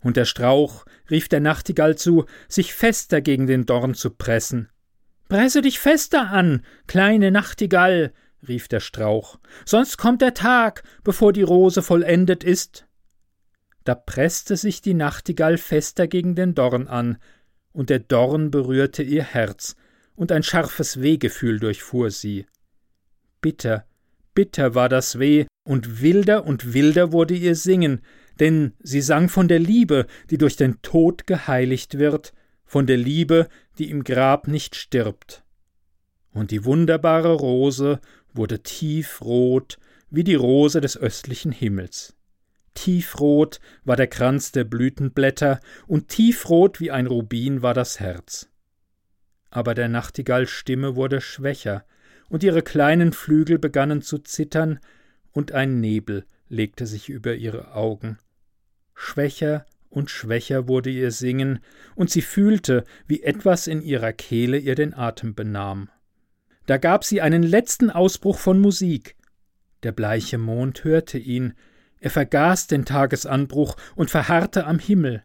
Und 0.00 0.16
der 0.16 0.24
Strauch 0.24 0.84
rief 1.10 1.28
der 1.28 1.40
Nachtigall 1.40 1.96
zu, 1.96 2.26
sich 2.48 2.74
fester 2.74 3.20
gegen 3.20 3.46
den 3.46 3.66
Dorn 3.66 3.94
zu 3.94 4.10
pressen. 4.10 4.70
Presse 5.28 5.62
dich 5.62 5.80
fester 5.80 6.30
an, 6.30 6.64
kleine 6.86 7.32
Nachtigall, 7.32 8.12
rief 8.46 8.68
der 8.68 8.80
Strauch, 8.80 9.38
sonst 9.64 9.96
kommt 9.96 10.22
der 10.22 10.34
Tag, 10.34 10.84
bevor 11.02 11.32
die 11.32 11.42
Rose 11.42 11.82
vollendet 11.82 12.44
ist. 12.44 12.86
Da 13.84 13.94
presste 13.94 14.56
sich 14.56 14.82
die 14.82 14.94
Nachtigall 14.94 15.58
fester 15.58 16.06
gegen 16.06 16.34
den 16.34 16.54
Dorn 16.54 16.86
an, 16.86 17.18
und 17.72 17.90
der 17.90 17.98
Dorn 17.98 18.50
berührte 18.50 19.02
ihr 19.02 19.24
Herz, 19.24 19.76
und 20.14 20.32
ein 20.32 20.42
scharfes 20.42 21.00
Wehgefühl 21.00 21.60
durchfuhr 21.60 22.10
sie. 22.10 22.46
Bitter, 23.40 23.86
bitter 24.36 24.76
war 24.76 24.88
das 24.88 25.18
Weh, 25.18 25.46
und 25.66 26.00
wilder 26.00 26.46
und 26.46 26.74
wilder 26.74 27.10
wurde 27.10 27.34
ihr 27.34 27.56
Singen, 27.56 28.02
denn 28.38 28.74
sie 28.78 29.00
sang 29.00 29.28
von 29.28 29.48
der 29.48 29.58
Liebe, 29.58 30.06
die 30.30 30.38
durch 30.38 30.54
den 30.54 30.80
Tod 30.82 31.26
geheiligt 31.26 31.98
wird, 31.98 32.32
von 32.64 32.86
der 32.86 32.98
Liebe, 32.98 33.48
die 33.78 33.90
im 33.90 34.04
Grab 34.04 34.46
nicht 34.46 34.76
stirbt. 34.76 35.42
Und 36.32 36.52
die 36.52 36.64
wunderbare 36.64 37.32
Rose 37.32 38.00
wurde 38.32 38.62
tiefrot 38.62 39.78
wie 40.10 40.22
die 40.22 40.34
Rose 40.34 40.80
des 40.80 40.96
östlichen 40.96 41.50
Himmels. 41.50 42.14
Tiefrot 42.74 43.58
war 43.84 43.96
der 43.96 44.06
Kranz 44.06 44.52
der 44.52 44.64
Blütenblätter, 44.64 45.60
und 45.86 46.08
tiefrot 46.08 46.78
wie 46.78 46.90
ein 46.90 47.06
Rubin 47.06 47.62
war 47.62 47.74
das 47.74 47.98
Herz. 47.98 48.48
Aber 49.50 49.74
der 49.74 49.88
Nachtigalls 49.88 50.50
Stimme 50.50 50.94
wurde 50.94 51.20
schwächer, 51.20 51.86
und 52.28 52.42
ihre 52.42 52.62
kleinen 52.62 53.12
Flügel 53.12 53.58
begannen 53.58 54.02
zu 54.02 54.18
zittern, 54.18 54.78
und 55.32 55.52
ein 55.52 55.80
Nebel 55.80 56.24
legte 56.48 56.86
sich 56.86 57.08
über 57.08 57.34
ihre 57.34 57.74
Augen. 57.74 58.18
Schwächer 58.94 59.66
und 59.90 60.10
schwächer 60.10 60.68
wurde 60.68 60.90
ihr 60.90 61.10
Singen, 61.10 61.60
und 61.94 62.10
sie 62.10 62.22
fühlte, 62.22 62.84
wie 63.06 63.22
etwas 63.22 63.66
in 63.66 63.82
ihrer 63.82 64.12
Kehle 64.12 64.58
ihr 64.58 64.74
den 64.74 64.94
Atem 64.94 65.34
benahm. 65.34 65.90
Da 66.66 66.78
gab 66.78 67.04
sie 67.04 67.20
einen 67.20 67.42
letzten 67.42 67.90
Ausbruch 67.90 68.38
von 68.38 68.60
Musik. 68.60 69.16
Der 69.82 69.92
bleiche 69.92 70.38
Mond 70.38 70.84
hörte 70.84 71.18
ihn, 71.18 71.54
er 72.00 72.10
vergaß 72.10 72.66
den 72.66 72.84
Tagesanbruch 72.84 73.76
und 73.94 74.10
verharrte 74.10 74.66
am 74.66 74.78
Himmel. 74.78 75.22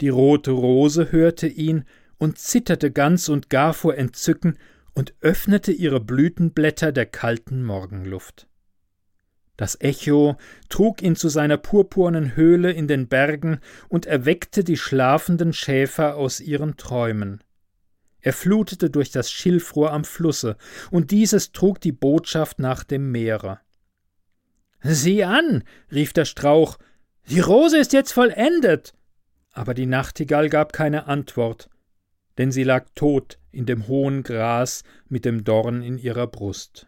Die 0.00 0.08
rote 0.08 0.52
Rose 0.52 1.12
hörte 1.12 1.48
ihn 1.48 1.84
und 2.18 2.38
zitterte 2.38 2.90
ganz 2.90 3.28
und 3.28 3.50
gar 3.50 3.74
vor 3.74 3.96
Entzücken 3.96 4.58
und 4.98 5.14
öffnete 5.20 5.70
ihre 5.70 6.00
Blütenblätter 6.00 6.90
der 6.90 7.06
kalten 7.06 7.62
Morgenluft. 7.62 8.48
Das 9.56 9.80
Echo 9.80 10.36
trug 10.70 11.02
ihn 11.02 11.14
zu 11.14 11.28
seiner 11.28 11.56
purpurnen 11.56 12.34
Höhle 12.34 12.72
in 12.72 12.88
den 12.88 13.06
Bergen 13.06 13.60
und 13.88 14.06
erweckte 14.06 14.64
die 14.64 14.76
schlafenden 14.76 15.52
Schäfer 15.52 16.16
aus 16.16 16.40
ihren 16.40 16.76
Träumen. 16.76 17.44
Er 18.22 18.32
flutete 18.32 18.90
durch 18.90 19.12
das 19.12 19.30
Schilfrohr 19.30 19.92
am 19.92 20.02
Flusse, 20.02 20.56
und 20.90 21.12
dieses 21.12 21.52
trug 21.52 21.80
die 21.80 21.92
Botschaft 21.92 22.58
nach 22.58 22.82
dem 22.82 23.12
Meere. 23.12 23.60
Sieh 24.82 25.22
an, 25.22 25.62
rief 25.92 26.12
der 26.12 26.24
Strauch, 26.24 26.76
die 27.28 27.38
Rose 27.38 27.78
ist 27.78 27.92
jetzt 27.92 28.10
vollendet. 28.10 28.94
Aber 29.52 29.74
die 29.74 29.86
Nachtigall 29.86 30.48
gab 30.48 30.72
keine 30.72 31.06
Antwort, 31.06 31.70
denn 32.38 32.52
sie 32.52 32.64
lag 32.64 32.86
tot 32.94 33.38
in 33.50 33.66
dem 33.66 33.88
hohen 33.88 34.22
Gras 34.22 34.84
mit 35.08 35.24
dem 35.24 35.44
Dorn 35.44 35.82
in 35.82 35.98
ihrer 35.98 36.26
Brust. 36.26 36.86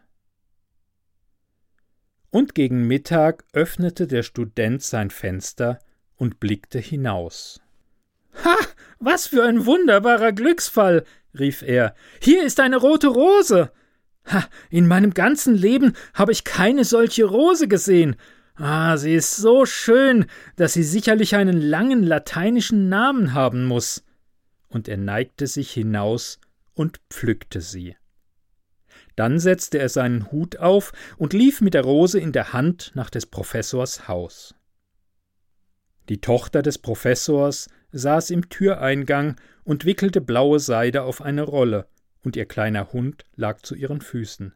Und 2.29 2.55
gegen 2.55 2.87
Mittag 2.87 3.43
öffnete 3.51 4.07
der 4.07 4.23
Student 4.23 4.81
sein 4.81 5.09
Fenster 5.09 5.79
und 6.15 6.39
blickte 6.39 6.79
hinaus. 6.79 7.59
Ha, 8.45 8.55
was 8.99 9.27
für 9.27 9.43
ein 9.43 9.65
wunderbarer 9.65 10.31
Glücksfall, 10.31 11.03
rief 11.37 11.61
er. 11.61 11.93
Hier 12.21 12.43
ist 12.45 12.61
eine 12.61 12.77
rote 12.77 13.09
Rose. 13.09 13.71
Ha, 14.31 14.47
in 14.69 14.87
meinem 14.87 15.13
ganzen 15.13 15.55
Leben 15.55 15.93
habe 16.13 16.31
ich 16.31 16.45
keine 16.45 16.85
solche 16.85 17.25
Rose 17.25 17.67
gesehen. 17.67 18.15
Ah, 18.55 18.95
sie 18.95 19.15
ist 19.15 19.35
so 19.35 19.65
schön, 19.65 20.25
dass 20.55 20.73
sie 20.73 20.83
sicherlich 20.83 21.35
einen 21.35 21.59
langen 21.59 22.03
lateinischen 22.03 22.87
Namen 22.87 23.33
haben 23.33 23.65
muss. 23.65 24.03
Und 24.71 24.87
er 24.87 24.97
neigte 24.97 25.47
sich 25.47 25.71
hinaus 25.71 26.39
und 26.73 26.99
pflückte 27.09 27.61
sie. 27.61 27.95
Dann 29.15 29.39
setzte 29.39 29.77
er 29.77 29.89
seinen 29.89 30.31
Hut 30.31 30.57
auf 30.57 30.93
und 31.17 31.33
lief 31.33 31.61
mit 31.61 31.73
der 31.73 31.83
Rose 31.83 32.19
in 32.19 32.31
der 32.31 32.53
Hand 32.53 32.91
nach 32.95 33.09
des 33.09 33.25
Professors 33.25 34.07
Haus. 34.07 34.55
Die 36.09 36.21
Tochter 36.21 36.61
des 36.61 36.77
Professors 36.77 37.67
saß 37.91 38.29
im 38.31 38.49
Türeingang 38.49 39.39
und 39.63 39.85
wickelte 39.85 40.21
blaue 40.21 40.59
Seide 40.59 41.03
auf 41.03 41.21
eine 41.21 41.43
Rolle, 41.43 41.87
und 42.23 42.35
ihr 42.35 42.45
kleiner 42.45 42.93
Hund 42.93 43.25
lag 43.35 43.61
zu 43.61 43.75
ihren 43.75 44.01
Füßen. 44.01 44.53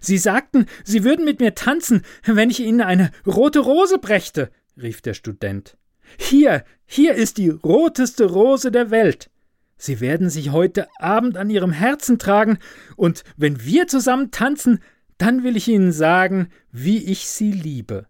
Sie 0.00 0.18
sagten, 0.18 0.66
Sie 0.84 1.02
würden 1.02 1.24
mit 1.24 1.40
mir 1.40 1.54
tanzen, 1.54 2.02
wenn 2.24 2.50
ich 2.50 2.60
Ihnen 2.60 2.82
eine 2.82 3.10
rote 3.26 3.60
Rose 3.60 3.98
brächte, 3.98 4.50
rief 4.80 5.00
der 5.00 5.14
Student. 5.14 5.76
Hier, 6.18 6.64
hier 6.86 7.14
ist 7.14 7.38
die 7.38 7.50
roteste 7.50 8.26
Rose 8.26 8.70
der 8.70 8.90
Welt. 8.90 9.30
Sie 9.76 10.00
werden 10.00 10.30
sich 10.30 10.52
heute 10.52 10.88
Abend 10.98 11.36
an 11.36 11.50
Ihrem 11.50 11.72
Herzen 11.72 12.18
tragen, 12.18 12.58
und 12.96 13.24
wenn 13.36 13.64
wir 13.64 13.88
zusammen 13.88 14.30
tanzen, 14.30 14.80
dann 15.18 15.44
will 15.44 15.56
ich 15.56 15.68
Ihnen 15.68 15.92
sagen, 15.92 16.48
wie 16.70 17.04
ich 17.04 17.26
Sie 17.26 17.52
liebe. 17.52 18.06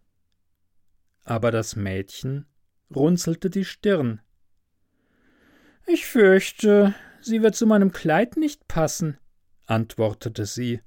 Aber 1.24 1.50
das 1.50 1.74
Mädchen 1.74 2.46
runzelte 2.94 3.50
die 3.50 3.64
Stirn. 3.64 4.20
Ich 5.86 6.06
fürchte, 6.06 6.94
sie 7.20 7.42
wird 7.42 7.54
zu 7.54 7.66
meinem 7.66 7.92
Kleid 7.92 8.36
nicht 8.36 8.66
passen, 8.68 9.18
antwortete 9.66 10.46
sie. 10.46 10.80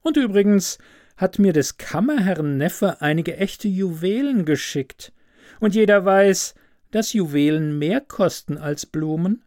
Und 0.00 0.16
übrigens 0.16 0.78
hat 1.16 1.38
mir 1.38 1.52
des 1.52 1.76
Kammerherrn 1.76 2.56
Neffe 2.56 3.00
einige 3.00 3.36
echte 3.36 3.68
Juwelen 3.68 4.44
geschickt, 4.44 5.12
und 5.60 5.74
jeder 5.74 6.04
weiß, 6.04 6.54
dass 6.90 7.12
Juwelen 7.12 7.78
mehr 7.78 8.00
kosten 8.00 8.56
als 8.58 8.86
Blumen. 8.86 9.42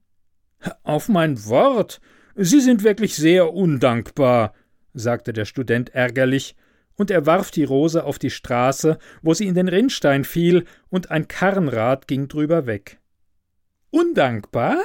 Auf 0.84 1.10
mein 1.10 1.46
Wort, 1.46 2.02
Sie 2.36 2.62
sind 2.62 2.84
wirklich 2.84 3.16
sehr 3.16 3.54
undankbar, 3.54 4.54
sagte 4.94 5.34
der 5.34 5.46
Student 5.46 5.94
ärgerlich, 5.94 6.56
und 6.96 7.10
er 7.10 7.26
warf 7.26 7.52
die 7.52 7.64
Rose 7.64 8.04
auf 8.04 8.20
die 8.20 8.30
Straße, 8.30 9.00
wo 9.22 9.34
sie 9.34 9.48
in 9.48 9.56
den 9.56 9.68
Rinnstein 9.68 10.24
fiel, 10.24 10.66
und 10.90 11.10
ein 11.10 11.28
Karrenrad 11.28 12.08
ging 12.08 12.28
drüber 12.28 12.66
weg. 12.66 13.00
Undankbar? 13.90 14.78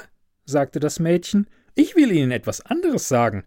sagte 0.45 0.81
das 0.81 0.99
Mädchen, 0.99 1.47
ich 1.75 1.95
will 1.95 2.11
Ihnen 2.11 2.31
etwas 2.31 2.63
anderes 2.63 3.09
sagen. 3.09 3.45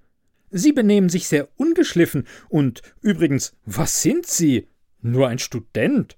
Sie 0.52 0.72
benehmen 0.72 1.10
sich 1.10 1.28
sehr 1.28 1.48
ungeschliffen, 1.58 2.28
und 2.48 2.82
übrigens, 3.02 3.56
was 3.66 4.02
sind 4.02 4.28
Sie? 4.28 4.68
Nur 5.02 5.28
ein 5.28 5.40
Student. 5.40 6.18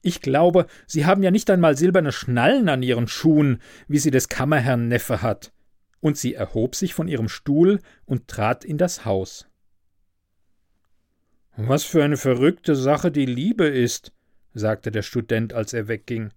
Ich 0.00 0.20
glaube, 0.20 0.66
Sie 0.86 1.06
haben 1.06 1.22
ja 1.22 1.30
nicht 1.30 1.50
einmal 1.50 1.76
silberne 1.76 2.12
Schnallen 2.12 2.68
an 2.68 2.82
Ihren 2.82 3.08
Schuhen, 3.08 3.60
wie 3.88 3.98
sie 3.98 4.10
des 4.10 4.28
Kammerherrn 4.28 4.88
Neffe 4.88 5.22
hat. 5.22 5.52
Und 6.00 6.16
sie 6.16 6.34
erhob 6.34 6.76
sich 6.76 6.94
von 6.94 7.08
ihrem 7.08 7.28
Stuhl 7.28 7.80
und 8.04 8.28
trat 8.28 8.64
in 8.64 8.78
das 8.78 9.04
Haus. 9.04 9.48
Was 11.56 11.82
für 11.82 12.04
eine 12.04 12.16
verrückte 12.16 12.76
Sache 12.76 13.10
die 13.10 13.26
Liebe 13.26 13.66
ist, 13.66 14.12
sagte 14.54 14.92
der 14.92 15.02
Student, 15.02 15.52
als 15.52 15.72
er 15.72 15.88
wegging. 15.88 16.30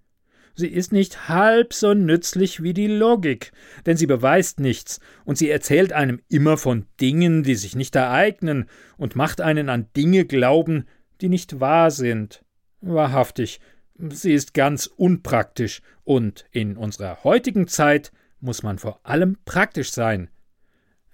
Sie 0.56 0.68
ist 0.68 0.92
nicht 0.92 1.30
halb 1.30 1.74
so 1.74 1.94
nützlich 1.94 2.64
wie 2.64 2.74
die 2.74 2.88
Logik, 2.88 3.52
denn 3.86 3.98
sie 3.98 4.08
beweist 4.08 4.60
nichts, 4.60 5.00
und 5.24 5.38
sie 5.38 5.50
erzählt 5.50 5.94
einem 5.94 6.22
immer 6.28 6.58
von 6.58 6.88
Dingen, 7.00 7.44
die 7.44 7.56
sich 7.56 7.76
nicht 7.76 7.96
ereignen, 7.96 8.68
und 8.98 9.16
macht 9.16 9.42
einen 9.42 9.70
an 9.70 9.88
Dinge 9.96 10.26
glauben, 10.26 10.88
die 11.22 11.30
nicht 11.30 11.60
wahr 11.60 11.92
sind. 11.92 12.44
Wahrhaftig, 12.82 13.60
sie 13.96 14.34
ist 14.34 14.54
ganz 14.54 14.88
unpraktisch, 14.88 15.82
und 16.04 16.46
in 16.52 16.78
unserer 16.78 17.24
heutigen 17.24 17.68
Zeit 17.68 18.12
muss 18.40 18.64
man 18.64 18.80
vor 18.80 19.00
allem 19.04 19.38
praktisch 19.46 19.92
sein. 19.92 20.30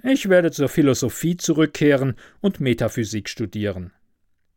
Ich 0.02 0.30
werde 0.30 0.52
zur 0.52 0.70
Philosophie 0.70 1.38
zurückkehren 1.38 2.16
und 2.40 2.60
Metaphysik 2.60 3.30
studieren. 3.30 3.92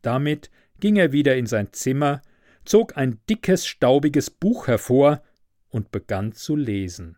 Damit 0.02 0.50
ging 0.78 0.96
er 0.96 1.12
wieder 1.12 1.36
in 1.36 1.46
sein 1.46 1.72
Zimmer, 1.72 2.22
zog 2.64 2.96
ein 2.96 3.18
dickes, 3.28 3.66
staubiges 3.66 4.30
Buch 4.30 4.68
hervor 4.68 5.22
und 5.68 5.90
begann 5.90 6.32
zu 6.32 6.56
lesen. 6.56 7.16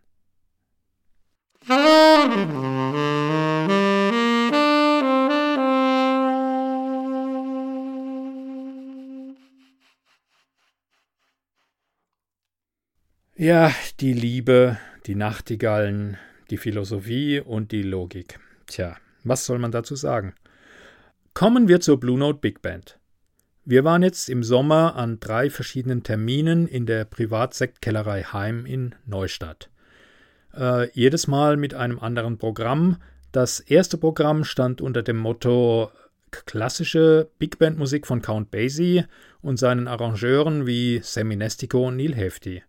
Ja, 13.35 13.73
die 13.99 14.13
Liebe, 14.13 14.77
die 15.07 15.15
Nachtigallen, 15.15 16.17
die 16.51 16.57
Philosophie 16.57 17.39
und 17.39 17.71
die 17.71 17.81
Logik. 17.81 18.39
Tja, 18.67 18.95
was 19.23 19.47
soll 19.47 19.57
man 19.57 19.71
dazu 19.71 19.95
sagen? 19.95 20.35
Kommen 21.33 21.67
wir 21.67 21.81
zur 21.81 21.99
Blue 21.99 22.19
Note 22.19 22.37
Big 22.37 22.61
Band. 22.61 22.99
Wir 23.65 23.83
waren 23.83 24.03
jetzt 24.03 24.29
im 24.29 24.43
Sommer 24.43 24.95
an 24.95 25.19
drei 25.19 25.49
verschiedenen 25.49 26.03
Terminen 26.03 26.67
in 26.67 26.85
der 26.85 27.05
Privatsektkellerei 27.05 28.21
Heim 28.21 28.67
in 28.67 28.93
Neustadt. 29.07 29.71
Äh, 30.55 30.91
jedes 30.91 31.25
Mal 31.25 31.57
mit 31.57 31.73
einem 31.73 31.97
anderen 31.97 32.37
Programm. 32.37 32.97
Das 33.31 33.59
erste 33.59 33.97
Programm 33.97 34.43
stand 34.43 34.79
unter 34.79 35.01
dem 35.01 35.17
Motto 35.17 35.89
klassische 36.29 37.31
Big 37.39 37.57
Band 37.57 37.79
Musik 37.79 38.05
von 38.05 38.21
Count 38.21 38.51
Basie 38.51 39.05
und 39.41 39.57
seinen 39.57 39.87
Arrangeuren 39.87 40.67
wie 40.67 40.99
Sammy 41.01 41.35
Nestico 41.35 41.87
und 41.87 41.97
Neil 41.97 42.13
Hefti. 42.13 42.61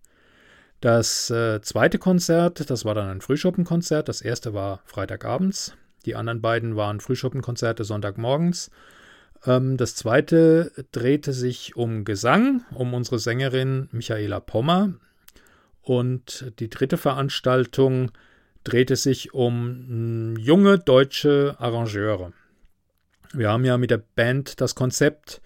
Das 0.81 1.31
äh, 1.31 1.61
zweite 1.63 1.99
Konzert, 1.99 2.69
das 2.71 2.85
war 2.85 2.95
dann 2.95 3.09
ein 3.09 3.21
Frühschoppenkonzert. 3.21 4.09
Das 4.09 4.21
erste 4.21 4.53
war 4.53 4.83
Freitagabends. 4.85 5.77
Die 6.05 6.15
anderen 6.15 6.41
beiden 6.41 6.77
waren 6.77 7.01
Frühschoppenkonzerte 7.01 7.85
Sonntagmorgens. 7.85 8.71
Ähm, 9.47 9.77
das 9.77 9.95
zweite 9.95 10.73
drehte 10.93 11.33
sich 11.33 11.77
um 11.77 12.05
Gesang, 12.05 12.65
um 12.73 12.95
unsere 12.95 13.19
Sängerin 13.19 13.89
Michaela 13.93 14.41
Pommer. 14.41 14.95
Und 15.81 16.53
die 16.59 16.71
dritte 16.71 16.97
Veranstaltung 16.97 18.11
drehte 18.65 18.97
sich 18.97 19.35
um 19.35 20.37
junge 20.39 20.79
deutsche 20.79 21.57
Arrangeure. 21.59 22.33
Wir 23.33 23.51
haben 23.51 23.65
ja 23.65 23.77
mit 23.77 23.91
der 23.91 24.03
Band 24.15 24.61
das 24.61 24.75
Konzept, 24.75 25.43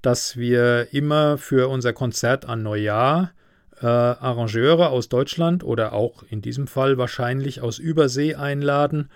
dass 0.00 0.36
wir 0.36 0.92
immer 0.92 1.38
für 1.38 1.68
unser 1.68 1.92
Konzert 1.92 2.46
an 2.46 2.62
Neujahr 2.62 3.32
äh, 3.82 3.86
Arrangeure 3.86 4.90
aus 4.90 5.08
Deutschland 5.08 5.64
oder 5.64 5.92
auch 5.92 6.22
in 6.30 6.40
diesem 6.40 6.66
Fall 6.66 6.98
wahrscheinlich 6.98 7.60
aus 7.60 7.78
Übersee 7.78 8.36
einladen 8.36 9.10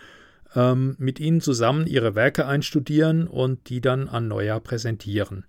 ähm, 0.55 0.97
mit 0.99 1.21
ihnen 1.21 1.41
zusammen 1.41 1.87
ihre 1.87 2.15
Werke 2.15 2.47
einstudieren 2.47 3.29
und 3.29 3.69
die 3.69 3.81
dann 3.81 4.09
an 4.09 4.29
Neujahr 4.29 4.61
präsentieren. 4.61 5.45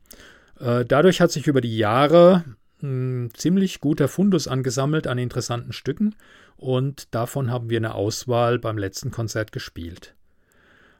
Äh, 0.59 0.85
dadurch 0.85 1.21
hat 1.21 1.31
sich 1.31 1.47
über 1.47 1.61
die 1.61 1.77
Jahre 1.77 2.43
ein 2.81 3.31
ziemlich 3.33 3.81
guter 3.81 4.07
Fundus 4.07 4.47
angesammelt 4.47 5.07
an 5.07 5.17
interessanten 5.17 5.73
Stücken 5.73 6.15
und 6.55 7.13
davon 7.15 7.51
haben 7.51 7.69
wir 7.69 7.77
eine 7.77 7.95
Auswahl 7.95 8.59
beim 8.59 8.77
letzten 8.77 9.09
Konzert 9.09 9.51
gespielt. 9.51 10.13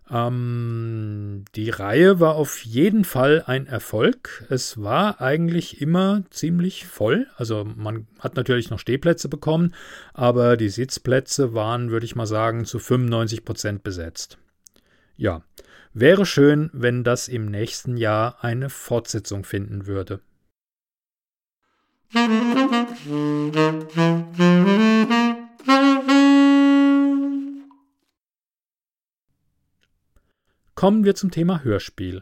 Ähm, 0.09 1.43
die 1.55 1.69
Reihe 1.69 2.19
war 2.19 2.35
auf 2.35 2.63
jeden 2.63 3.03
Fall 3.03 3.43
ein 3.45 3.67
Erfolg. 3.67 4.45
Es 4.49 4.81
war 4.81 5.21
eigentlich 5.21 5.81
immer 5.81 6.23
ziemlich 6.29 6.87
voll. 6.87 7.27
Also 7.35 7.65
man 7.75 8.07
hat 8.19 8.35
natürlich 8.35 8.69
noch 8.69 8.79
Stehplätze 8.79 9.27
bekommen, 9.27 9.73
aber 10.13 10.55
die 10.55 10.69
Sitzplätze 10.69 11.53
waren, 11.53 11.91
würde 11.91 12.05
ich 12.05 12.15
mal 12.15 12.27
sagen, 12.27 12.65
zu 12.65 12.79
95 12.79 13.43
Prozent 13.43 13.83
besetzt. 13.83 14.37
Ja, 15.17 15.41
wäre 15.93 16.25
schön, 16.25 16.69
wenn 16.73 17.03
das 17.03 17.27
im 17.27 17.47
nächsten 17.47 17.97
Jahr 17.97 18.43
eine 18.43 18.69
Fortsetzung 18.69 19.43
finden 19.43 19.87
würde. 19.87 20.21
Kommen 30.77 31.05
wir 31.05 31.15
zum 31.15 31.31
Thema 31.31 31.63
Hörspiel. 31.63 32.21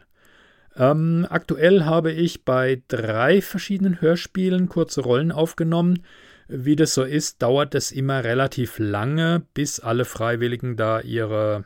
Ähm, 0.77 1.27
aktuell 1.29 1.83
habe 1.83 2.13
ich 2.13 2.45
bei 2.45 2.81
drei 2.87 3.41
verschiedenen 3.41 3.99
Hörspielen 3.99 4.69
kurze 4.69 5.01
Rollen 5.01 5.33
aufgenommen. 5.33 6.03
Wie 6.47 6.77
das 6.77 6.93
so 6.93 7.03
ist, 7.03 7.41
dauert 7.41 7.75
es 7.75 7.91
immer 7.91 8.23
relativ 8.23 8.79
lange, 8.79 9.43
bis 9.53 9.81
alle 9.81 10.05
Freiwilligen 10.05 10.77
da 10.77 11.01
ihre 11.01 11.65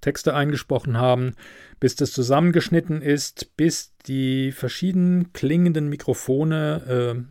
Texte 0.00 0.32
eingesprochen 0.32 0.96
haben, 0.96 1.34
bis 1.80 1.96
das 1.96 2.12
zusammengeschnitten 2.12 3.02
ist, 3.02 3.56
bis 3.56 3.92
die 4.06 4.52
verschiedenen 4.52 5.32
klingenden 5.32 5.88
Mikrofone 5.88 7.26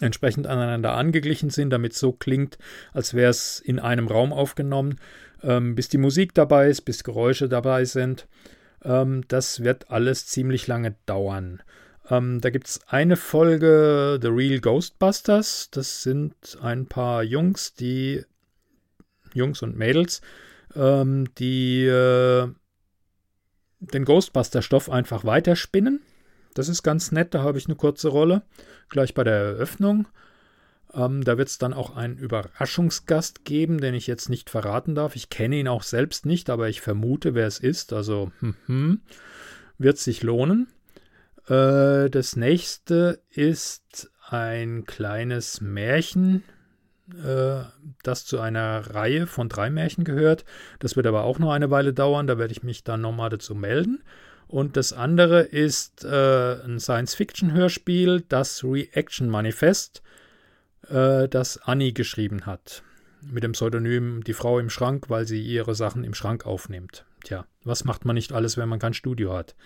äh, 0.00 0.02
entsprechend 0.02 0.46
aneinander 0.46 0.94
angeglichen 0.94 1.50
sind, 1.50 1.68
damit 1.68 1.92
es 1.92 1.98
so 1.98 2.12
klingt, 2.12 2.56
als 2.94 3.12
wäre 3.12 3.30
es 3.30 3.60
in 3.60 3.78
einem 3.78 4.08
Raum 4.08 4.32
aufgenommen 4.32 4.98
ähm, 5.42 5.74
bis 5.74 5.88
die 5.88 5.98
Musik 5.98 6.34
dabei 6.34 6.68
ist, 6.68 6.82
bis 6.82 7.04
Geräusche 7.04 7.48
dabei 7.48 7.84
sind. 7.84 8.26
Ähm, 8.84 9.24
das 9.28 9.62
wird 9.62 9.90
alles 9.90 10.26
ziemlich 10.26 10.66
lange 10.66 10.96
dauern. 11.06 11.62
Ähm, 12.10 12.40
da 12.40 12.50
gibt 12.50 12.68
es 12.68 12.80
eine 12.86 13.16
Folge 13.16 14.18
The 14.20 14.28
Real 14.28 14.60
Ghostbusters. 14.60 15.70
Das 15.70 16.02
sind 16.02 16.34
ein 16.60 16.86
paar 16.86 17.22
Jungs, 17.22 17.74
die 17.74 18.24
Jungs 19.34 19.62
und 19.62 19.76
Mädels, 19.76 20.20
ähm, 20.74 21.26
die 21.38 21.84
äh, 21.84 22.48
den 23.80 24.04
Ghostbuster-Stoff 24.04 24.90
einfach 24.90 25.24
weiterspinnen. 25.24 26.00
Das 26.54 26.68
ist 26.68 26.82
ganz 26.82 27.12
nett, 27.12 27.34
da 27.34 27.42
habe 27.42 27.58
ich 27.58 27.66
eine 27.66 27.76
kurze 27.76 28.08
Rolle, 28.08 28.42
gleich 28.88 29.12
bei 29.12 29.24
der 29.24 29.34
Eröffnung. 29.34 30.08
Ähm, 30.96 31.22
da 31.22 31.36
wird 31.36 31.48
es 31.48 31.58
dann 31.58 31.74
auch 31.74 31.94
einen 31.94 32.16
Überraschungsgast 32.16 33.44
geben, 33.44 33.80
den 33.80 33.94
ich 33.94 34.06
jetzt 34.06 34.30
nicht 34.30 34.48
verraten 34.48 34.94
darf. 34.94 35.14
Ich 35.14 35.28
kenne 35.28 35.56
ihn 35.56 35.68
auch 35.68 35.82
selbst 35.82 36.24
nicht, 36.24 36.48
aber 36.48 36.68
ich 36.68 36.80
vermute, 36.80 37.34
wer 37.34 37.46
es 37.46 37.58
ist. 37.58 37.92
Also 37.92 38.32
hm, 38.40 38.54
hm, 38.66 39.00
wird 39.78 39.98
sich 39.98 40.22
lohnen. 40.22 40.68
Äh, 41.48 42.08
das 42.08 42.36
nächste 42.36 43.20
ist 43.30 44.10
ein 44.28 44.86
kleines 44.86 45.60
Märchen, 45.60 46.42
äh, 47.12 47.60
das 48.02 48.24
zu 48.24 48.40
einer 48.40 48.94
Reihe 48.94 49.26
von 49.26 49.50
drei 49.50 49.68
Märchen 49.68 50.04
gehört. 50.04 50.46
Das 50.78 50.96
wird 50.96 51.06
aber 51.06 51.24
auch 51.24 51.38
noch 51.38 51.52
eine 51.52 51.70
Weile 51.70 51.92
dauern. 51.92 52.26
Da 52.26 52.38
werde 52.38 52.52
ich 52.52 52.62
mich 52.62 52.84
dann 52.84 53.02
nochmal 53.02 53.28
dazu 53.28 53.54
melden. 53.54 54.02
Und 54.48 54.76
das 54.76 54.92
andere 54.92 55.42
ist 55.42 56.04
äh, 56.04 56.62
ein 56.64 56.78
Science-Fiction-Hörspiel, 56.78 58.24
das 58.28 58.64
Reaction 58.64 59.28
Manifest 59.28 60.02
äh, 60.88 61.28
das 61.28 61.58
Annie 61.58 61.92
geschrieben 61.92 62.46
hat. 62.46 62.82
Mit 63.22 63.42
dem 63.42 63.52
Pseudonym 63.52 64.22
Die 64.24 64.34
Frau 64.34 64.58
im 64.58 64.70
Schrank, 64.70 65.08
weil 65.08 65.26
sie 65.26 65.42
ihre 65.42 65.74
Sachen 65.74 66.04
im 66.04 66.14
Schrank 66.14 66.46
aufnimmt. 66.46 67.04
Tja, 67.24 67.44
was 67.64 67.84
macht 67.84 68.04
man 68.04 68.14
nicht 68.14 68.32
alles, 68.32 68.56
wenn 68.56 68.68
man 68.68 68.78
kein 68.78 68.94
Studio 68.94 69.34
hat? 69.34 69.56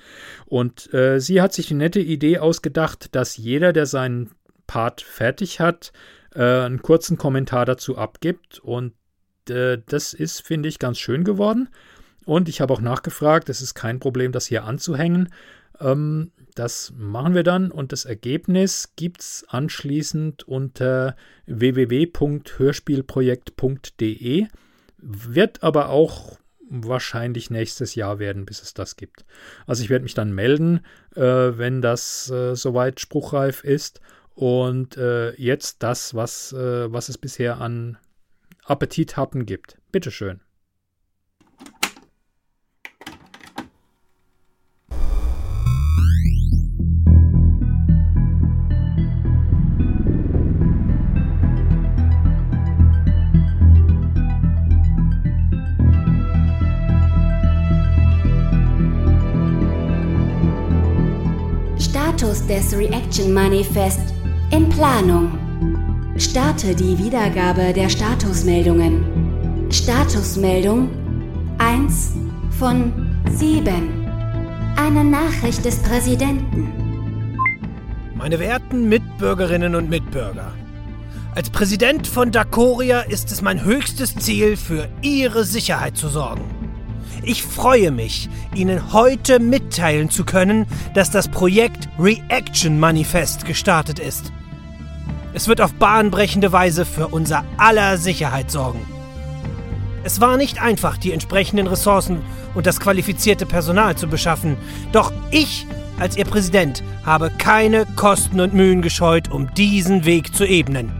Und 0.47 0.93
äh, 0.95 1.21
sie 1.21 1.43
hat 1.43 1.53
sich 1.53 1.69
die 1.69 1.75
nette 1.75 2.01
Idee 2.01 2.39
ausgedacht, 2.39 3.15
dass 3.15 3.37
jeder, 3.37 3.73
der 3.73 3.87
seinen 3.87 4.31
Part 4.67 5.03
fertig 5.03 5.61
hat, 5.61 5.93
äh, 6.35 6.43
einen 6.43 6.81
kurzen 6.81 7.19
Kommentar 7.19 7.67
dazu 7.67 7.99
abgibt. 7.99 8.61
Und 8.61 8.95
äh, 9.51 9.79
das 9.87 10.15
ist, 10.15 10.41
finde 10.47 10.69
ich, 10.69 10.79
ganz 10.79 10.99
schön 10.99 11.25
geworden. 11.25 11.69
Und 12.25 12.49
ich 12.49 12.61
habe 12.61 12.73
auch 12.73 12.81
nachgefragt, 12.81 13.49
es 13.49 13.61
ist 13.61 13.75
kein 13.75 13.99
Problem, 13.99 14.33
das 14.33 14.47
hier 14.47 14.65
anzuhängen. 14.65 15.31
Ähm, 15.81 16.31
das 16.55 16.93
machen 16.97 17.35
wir 17.35 17.43
dann 17.43 17.71
und 17.71 17.93
das 17.93 18.05
Ergebnis 18.05 18.93
gibt 18.97 19.21
es 19.21 19.47
anschließend 19.49 20.47
unter 20.47 21.17
www.hörspielprojekt.de. 21.47 24.47
Wird 24.99 25.63
aber 25.63 25.89
auch 25.89 26.37
wahrscheinlich 26.71 27.51
nächstes 27.51 27.95
Jahr 27.95 28.19
werden, 28.19 28.47
bis 28.47 28.63
es 28.63 28.75
das 28.75 28.97
gibt. 28.97 29.25
Also 29.67 29.83
ich 29.83 29.91
werde 29.91 30.05
mich 30.05 30.15
dann 30.15 30.33
melden, 30.33 30.81
äh, 31.17 31.23
wenn 31.23 31.83
das 31.83 32.31
äh, 32.31 32.55
soweit 32.55 33.01
spruchreif 33.01 33.65
ist. 33.65 34.01
Und 34.35 34.97
äh, 34.97 35.35
jetzt 35.35 35.83
das, 35.83 36.15
was, 36.15 36.53
äh, 36.53 36.93
was 36.93 37.09
es 37.09 37.19
bisher 37.19 37.61
an 37.61 37.99
Appetithappen 38.65 39.45
gibt. 39.45 39.79
Bitteschön. 39.93 40.41
Status 62.21 62.47
des 62.47 62.77
Reaction 62.77 63.33
Manifest 63.33 64.13
in 64.51 64.69
Planung. 64.69 65.39
Starte 66.19 66.75
die 66.75 66.99
Wiedergabe 66.99 67.73
der 67.73 67.89
Statusmeldungen. 67.89 69.71
Statusmeldung 69.73 70.91
1 71.57 72.13
von 72.59 73.17
7. 73.31 74.07
Eine 74.77 75.03
Nachricht 75.03 75.65
des 75.65 75.79
Präsidenten. 75.79 76.71
Meine 78.17 78.39
werten 78.39 78.91
Mitbürgerinnen 78.91 79.75
und 79.75 79.89
Mitbürger. 79.89 80.53
Als 81.35 81.49
Präsident 81.49 82.07
von 82.07 82.33
Dakoria 82.33 83.01
ist 83.01 83.33
es 83.33 83.41
mein 83.41 83.65
höchstes 83.65 84.15
Ziel, 84.17 84.59
für 84.59 84.91
Ihre 85.01 85.45
Sicherheit 85.45 85.97
zu 85.97 86.09
sorgen. 86.09 86.60
Ich 87.31 87.45
freue 87.45 87.93
mich, 87.93 88.29
Ihnen 88.57 88.93
heute 88.93 89.39
mitteilen 89.39 90.11
zu 90.11 90.25
können, 90.25 90.67
dass 90.95 91.13
das 91.13 91.29
Projekt 91.29 91.89
Reaction 91.97 92.81
Manifest 92.81 93.45
gestartet 93.45 94.01
ist. 94.01 94.33
Es 95.33 95.47
wird 95.47 95.61
auf 95.61 95.73
bahnbrechende 95.75 96.51
Weise 96.51 96.85
für 96.85 97.07
unser 97.07 97.45
aller 97.57 97.99
Sicherheit 97.99 98.51
sorgen. 98.51 98.81
Es 100.03 100.21
war 100.21 100.37
nicht 100.37 100.61
einfach, 100.61 100.99
die 100.99 101.13
entsprechenden 101.13 101.69
Ressourcen 101.69 102.19
und 102.57 102.67
das 102.67 102.81
qualifizierte 102.81 103.47
Personal 103.47 103.95
zu 103.95 104.09
beschaffen, 104.09 104.57
doch 104.91 105.13
ich 105.31 105.69
als 106.01 106.17
Ihr 106.17 106.25
Präsident 106.25 106.83
habe 107.07 107.31
keine 107.31 107.87
Kosten 107.95 108.41
und 108.41 108.55
Mühen 108.55 108.83
gescheut, 108.83 109.31
um 109.31 109.55
diesen 109.55 110.05
Weg 110.05 110.35
zu 110.35 110.45
ebnen. 110.45 110.91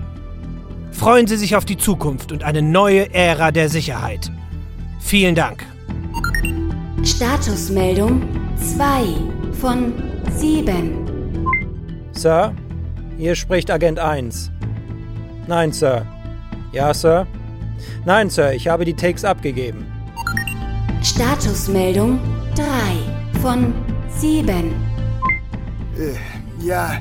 Freuen 0.93 1.27
Sie 1.27 1.37
sich 1.37 1.57
auf 1.57 1.65
die 1.65 1.77
Zukunft 1.77 2.31
und 2.31 2.45
eine 2.45 2.63
neue 2.63 3.13
Ära 3.13 3.51
der 3.51 3.69
Sicherheit. 3.69 4.31
Vielen 5.01 5.35
Dank. 5.35 5.67
Statusmeldung 7.05 8.23
2 8.57 9.05
von 9.61 9.93
7. 10.37 11.07
Sir, 12.13 12.55
hier 13.17 13.35
spricht 13.35 13.71
Agent 13.71 13.99
1. 13.99 14.51
Nein, 15.47 15.73
Sir. 15.73 16.07
Ja, 16.73 16.93
Sir. 16.95 17.27
Nein, 18.05 18.31
Sir, 18.31 18.53
ich 18.53 18.69
habe 18.69 18.85
die 18.85 18.95
Takes 18.95 19.25
abgegeben. 19.25 19.87
Statusmeldung 21.03 22.19
3 22.55 23.41
von 23.41 23.75
7. 24.19 24.49
Äh, 25.97 26.65
ja, 26.65 26.99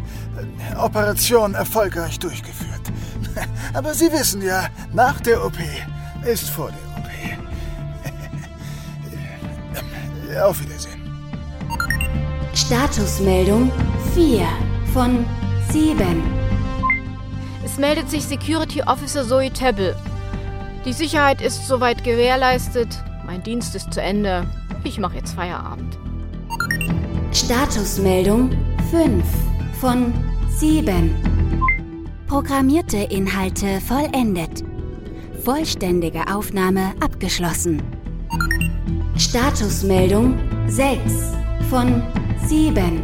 Operation 0.78 1.54
erfolgreich 1.54 2.20
durchgeführt. 2.20 2.82
Aber 3.74 3.94
Sie 3.94 4.12
wissen 4.12 4.42
ja, 4.42 4.68
nach 4.94 5.20
der 5.22 5.46
OP 5.46 5.58
ist 6.26 6.50
vor 6.50 6.70
der 6.70 6.89
Auf 10.40 10.62
Wiedersehen. 10.62 11.02
Statusmeldung 12.54 13.72
4 14.14 14.48
von 14.94 15.26
7. 15.72 16.24
Es 17.64 17.78
meldet 17.78 18.10
sich 18.10 18.26
Security 18.26 18.82
Officer 18.84 19.28
Zoe 19.28 19.52
Tebble. 19.52 19.96
Die 20.86 20.94
Sicherheit 20.94 21.42
ist 21.42 21.68
soweit 21.68 22.04
gewährleistet. 22.04 23.04
Mein 23.26 23.44
Dienst 23.44 23.76
ist 23.76 23.94
zu 23.94 24.02
Ende. 24.02 24.46
Ich 24.84 24.98
mache 24.98 25.18
jetzt 25.18 25.34
Feierabend. 25.34 25.98
Statusmeldung 27.32 28.52
5 28.92 29.24
von 29.80 30.14
7. 30.58 31.14
Programmierte 32.28 32.98
Inhalte 32.98 33.80
vollendet. 33.82 34.64
Vollständige 35.44 36.34
Aufnahme 36.34 36.94
abgeschlossen. 37.00 37.82
Statusmeldung 39.20 40.40
6 40.68 41.02
von 41.70 42.02
7. 42.48 43.02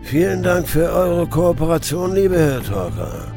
Vielen 0.00 0.42
Dank 0.42 0.66
für 0.66 0.90
eure 0.90 1.26
Kooperation, 1.26 2.14
liebe 2.14 2.38
Herr 2.38 2.62
Talker. 2.62 3.30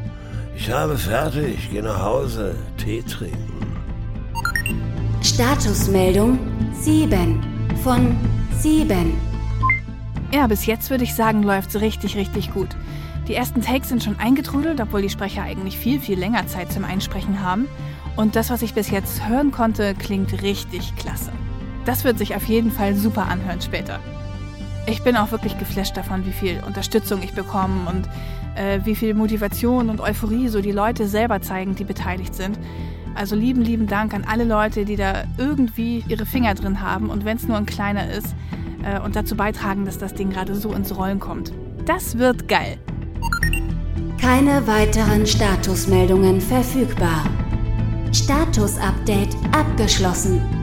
Ich 0.56 0.70
habe 0.70 0.96
fertig, 0.96 1.70
gehe 1.70 1.82
nach 1.82 2.02
Hause, 2.02 2.54
Tee 2.78 3.02
trinken. 3.02 3.76
Statusmeldung 5.20 6.38
7 6.80 7.38
von 7.84 8.16
7. 8.58 9.12
Ja, 10.32 10.46
bis 10.46 10.64
jetzt 10.64 10.88
würde 10.88 11.04
ich 11.04 11.14
sagen, 11.14 11.42
läuft's 11.42 11.78
richtig, 11.78 12.16
richtig 12.16 12.54
gut. 12.54 12.70
Die 13.28 13.34
ersten 13.34 13.60
Takes 13.60 13.90
sind 13.90 14.02
schon 14.02 14.18
eingetrudelt, 14.18 14.80
obwohl 14.80 15.02
die 15.02 15.10
Sprecher 15.10 15.42
eigentlich 15.42 15.76
viel, 15.76 16.00
viel 16.00 16.18
länger 16.18 16.46
Zeit 16.46 16.72
zum 16.72 16.86
Einsprechen 16.86 17.42
haben. 17.42 17.68
Und 18.16 18.34
das, 18.34 18.48
was 18.48 18.62
ich 18.62 18.72
bis 18.72 18.90
jetzt 18.90 19.28
hören 19.28 19.50
konnte, 19.52 19.94
klingt 19.94 20.42
richtig 20.42 20.96
klasse. 20.96 21.32
Das 21.84 22.04
wird 22.04 22.18
sich 22.18 22.34
auf 22.34 22.44
jeden 22.44 22.70
Fall 22.70 22.94
super 22.94 23.26
anhören 23.26 23.60
später. 23.60 23.98
Ich 24.86 25.02
bin 25.02 25.16
auch 25.16 25.30
wirklich 25.30 25.58
geflasht 25.58 25.96
davon, 25.96 26.26
wie 26.26 26.32
viel 26.32 26.62
Unterstützung 26.66 27.22
ich 27.22 27.32
bekomme 27.32 27.88
und 27.88 28.08
äh, 28.56 28.80
wie 28.84 28.94
viel 28.94 29.14
Motivation 29.14 29.90
und 29.90 30.00
Euphorie 30.00 30.48
so 30.48 30.60
die 30.60 30.72
Leute 30.72 31.06
selber 31.06 31.40
zeigen, 31.40 31.74
die 31.74 31.84
beteiligt 31.84 32.34
sind. 32.34 32.58
Also 33.14 33.36
lieben, 33.36 33.62
lieben 33.62 33.86
Dank 33.86 34.14
an 34.14 34.24
alle 34.24 34.44
Leute, 34.44 34.84
die 34.84 34.96
da 34.96 35.24
irgendwie 35.38 36.04
ihre 36.08 36.26
Finger 36.26 36.54
drin 36.54 36.80
haben 36.80 37.10
und 37.10 37.24
wenn 37.24 37.36
es 37.36 37.46
nur 37.46 37.56
ein 37.56 37.66
kleiner 37.66 38.10
ist 38.10 38.34
äh, 38.82 38.98
und 39.00 39.16
dazu 39.16 39.36
beitragen, 39.36 39.84
dass 39.84 39.98
das 39.98 40.14
Ding 40.14 40.30
gerade 40.30 40.54
so 40.54 40.72
ins 40.72 40.96
Rollen 40.96 41.20
kommt. 41.20 41.52
Das 41.84 42.18
wird 42.18 42.48
geil. 42.48 42.78
Keine 44.20 44.66
weiteren 44.66 45.26
Statusmeldungen 45.26 46.40
verfügbar. 46.40 47.24
Status-Update 48.12 49.34
abgeschlossen. 49.52 50.61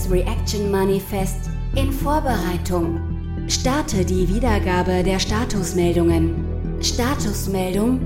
Des 0.00 0.10
Reaction 0.10 0.70
Manifest 0.70 1.50
in 1.74 1.92
Vorbereitung. 1.92 3.00
Starte 3.48 4.02
die 4.02 4.26
Wiedergabe 4.34 5.02
der 5.02 5.18
Statusmeldungen. 5.18 6.42
Statusmeldung 6.80 8.00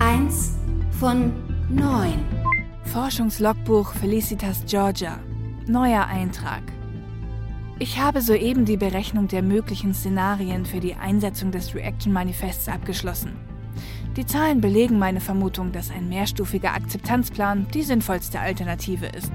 1 0.00 0.56
von 0.98 1.32
9. 1.68 2.14
Forschungslogbuch 2.82 3.92
Felicitas 3.92 4.64
Georgia. 4.66 5.20
Neuer 5.68 6.04
Eintrag. 6.06 6.62
Ich 7.78 8.00
habe 8.00 8.22
soeben 8.22 8.64
die 8.64 8.76
Berechnung 8.76 9.28
der 9.28 9.42
möglichen 9.42 9.94
Szenarien 9.94 10.66
für 10.66 10.80
die 10.80 10.96
Einsetzung 10.96 11.52
des 11.52 11.76
Reaction 11.76 12.12
Manifests 12.12 12.66
abgeschlossen. 12.66 13.36
Die 14.16 14.26
Zahlen 14.26 14.60
belegen 14.60 14.98
meine 14.98 15.20
Vermutung, 15.20 15.70
dass 15.70 15.92
ein 15.92 16.08
mehrstufiger 16.08 16.74
Akzeptanzplan 16.74 17.68
die 17.72 17.84
sinnvollste 17.84 18.40
Alternative 18.40 19.06
ist. 19.06 19.30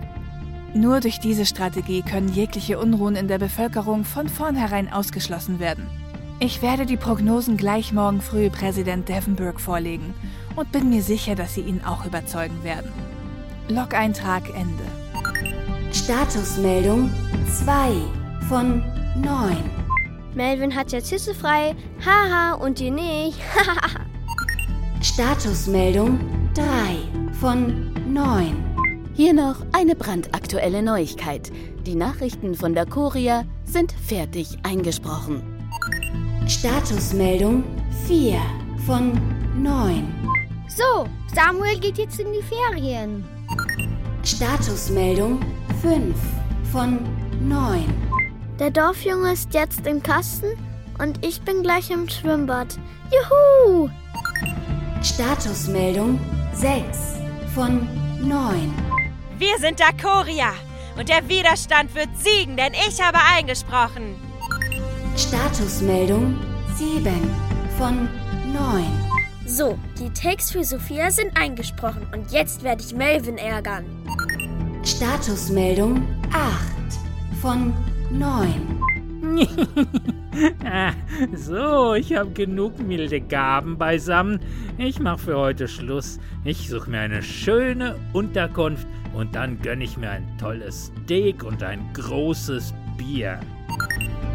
Nur 0.75 0.99
durch 0.99 1.21
diese 1.21 1.45
Strategie 1.45 2.01
können 2.01 2.27
jegliche 2.27 2.77
Unruhen 2.77 3.15
in 3.15 3.29
der 3.29 3.39
Bevölkerung 3.39 4.03
von 4.03 4.27
vornherein 4.27 4.91
ausgeschlossen 4.91 5.59
werden. 5.59 5.87
Ich 6.41 6.61
werde 6.61 6.85
die 6.85 6.97
Prognosen 6.97 7.55
gleich 7.55 7.93
morgen 7.93 8.19
früh 8.19 8.49
Präsident 8.49 9.07
Devenburg 9.07 9.61
vorlegen 9.61 10.13
und 10.57 10.73
bin 10.73 10.89
mir 10.89 11.01
sicher, 11.01 11.35
dass 11.35 11.53
sie 11.53 11.61
ihn 11.61 11.81
auch 11.85 12.05
überzeugen 12.05 12.61
werden. 12.65 12.91
Log-Eintrag 13.69 14.49
Ende. 14.49 14.83
Statusmeldung 15.93 17.09
2 17.63 17.91
von 18.49 18.83
9. 19.15 19.55
Melvin 20.33 20.75
hat 20.75 20.91
jetzt 20.91 21.09
Hisse 21.09 21.33
frei. 21.33 21.73
Haha, 22.05 22.55
und 22.55 22.81
ihr 22.81 22.91
nicht. 22.91 23.39
Statusmeldung 25.01 26.19
3 26.53 27.33
von 27.39 27.93
9. 28.11 28.64
Hier 29.15 29.33
noch 29.33 29.55
eine 29.71 29.95
brandaktuelle 29.95 30.83
Neuigkeit. 30.83 31.49
Die 31.85 31.95
Nachrichten 31.95 32.53
von 32.53 32.75
der 32.75 32.85
Korea 32.85 33.45
sind 33.63 33.93
fertig 33.93 34.57
eingesprochen. 34.63 35.41
Statusmeldung 36.47 37.63
4 38.07 38.37
von 38.85 39.13
9. 39.57 40.13
So, 40.67 41.07
Samuel 41.33 41.79
geht 41.79 41.97
jetzt 41.97 42.19
in 42.19 42.27
die 42.33 42.41
Ferien. 42.41 43.23
Statusmeldung 44.25 45.39
5 45.81 46.13
von 46.73 46.99
9. 47.47 47.85
Der 48.59 48.69
Dorfjunge 48.69 49.31
ist 49.31 49.53
jetzt 49.53 49.87
im 49.87 50.03
Kasten 50.03 50.57
und 51.01 51.25
ich 51.25 51.41
bin 51.41 51.63
gleich 51.63 51.89
im 51.89 52.09
Schwimmbad. 52.09 52.77
Juhu! 53.09 53.89
Statusmeldung 55.01 56.19
6 56.53 57.15
von 57.53 57.87
9. 58.21 58.84
Wir 59.37 59.57
sind 59.59 59.81
Dakoria 59.81 60.53
und 60.97 61.09
der 61.09 61.27
Widerstand 61.27 61.93
wird 61.93 62.07
siegen, 62.17 62.55
denn 62.55 62.71
ich 62.87 63.01
habe 63.01 63.17
eingesprochen. 63.35 64.15
Statusmeldung 65.17 66.39
7 66.75 67.11
von 67.77 68.07
9. 68.53 68.85
So, 69.45 69.77
die 69.99 70.09
Takes 70.11 70.51
für 70.51 70.63
Sophia 70.63 71.11
sind 71.11 71.35
eingesprochen 71.37 72.07
und 72.13 72.31
jetzt 72.31 72.63
werde 72.63 72.81
ich 72.81 72.95
Melvin 72.95 73.37
ärgern. 73.37 73.85
Statusmeldung 74.83 76.07
8 76.31 77.41
von 77.41 77.73
9. 78.11 78.84
ah, 80.65 80.93
so, 81.35 81.93
ich 81.93 82.15
habe 82.15 82.31
genug 82.31 82.79
milde 82.79 83.21
Gaben 83.21 83.77
beisammen. 83.77 84.39
Ich 84.77 84.99
mache 84.99 85.19
für 85.19 85.37
heute 85.37 85.67
Schluss. 85.67 86.19
Ich 86.43 86.69
suche 86.69 86.89
mir 86.89 86.99
eine 86.99 87.23
schöne 87.23 87.95
Unterkunft 88.13 88.87
und 89.13 89.35
dann 89.35 89.61
gönne 89.61 89.83
ich 89.83 89.97
mir 89.97 90.09
ein 90.09 90.27
tolles 90.37 90.91
Steak 91.03 91.43
und 91.43 91.63
ein 91.63 91.81
großes 91.93 92.73
Bier. 92.97 93.39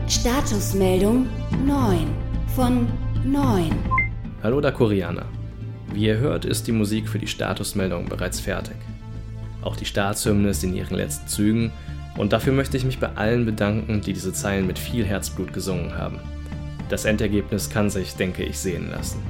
Statusmeldung 0.08 1.26
9 1.66 2.06
von 2.54 2.88
9. 3.24 3.70
Hallo 4.42 4.60
da 4.60 4.70
Koreaner. 4.70 5.26
Wie 5.92 6.06
ihr 6.06 6.18
hört, 6.18 6.44
ist 6.44 6.66
die 6.66 6.72
Musik 6.72 7.08
für 7.08 7.18
die 7.18 7.26
Statusmeldung 7.26 8.06
bereits 8.06 8.40
fertig. 8.40 8.76
Auch 9.62 9.76
die 9.76 9.84
Staatshymne 9.84 10.48
ist 10.48 10.64
in 10.64 10.74
ihren 10.74 10.96
letzten 10.96 11.28
Zügen 11.28 11.72
und 12.16 12.32
dafür 12.32 12.52
möchte 12.52 12.76
ich 12.76 12.84
mich 12.84 12.98
bei 12.98 13.10
allen 13.16 13.46
bedanken, 13.46 14.00
die 14.00 14.12
diese 14.12 14.32
Zeilen 14.32 14.66
mit 14.66 14.78
viel 14.78 15.04
Herzblut 15.04 15.52
gesungen 15.52 15.96
haben. 15.96 16.18
Das 16.88 17.04
Endergebnis 17.04 17.70
kann 17.70 17.88
sich, 17.88 18.14
denke 18.16 18.42
ich, 18.42 18.58
sehen 18.58 18.90
lassen. 18.90 19.22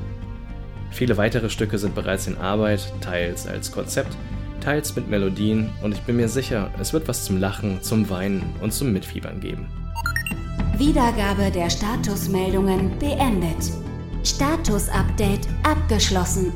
Viele 0.90 1.16
weitere 1.16 1.50
Stücke 1.50 1.78
sind 1.78 1.94
bereits 1.94 2.26
in 2.26 2.38
Arbeit, 2.38 2.92
teils 3.00 3.46
als 3.46 3.70
Konzept, 3.70 4.16
teils 4.60 4.96
mit 4.96 5.08
Melodien 5.08 5.70
und 5.82 5.94
ich 5.94 6.00
bin 6.00 6.16
mir 6.16 6.28
sicher, 6.28 6.70
es 6.80 6.92
wird 6.92 7.06
was 7.08 7.24
zum 7.24 7.38
Lachen, 7.38 7.82
zum 7.82 8.08
Weinen 8.10 8.42
und 8.60 8.72
zum 8.72 8.92
Mitfiebern 8.92 9.40
geben. 9.40 9.66
Wiedergabe 10.76 11.50
der 11.50 11.68
Statusmeldungen 11.68 12.98
beendet. 12.98 13.70
Status-Update 14.24 15.46
abgeschlossen. 15.62 16.52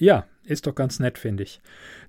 Ja, 0.00 0.24
ist 0.44 0.66
doch 0.66 0.74
ganz 0.74 0.98
nett, 0.98 1.18
finde 1.18 1.42
ich. 1.42 1.60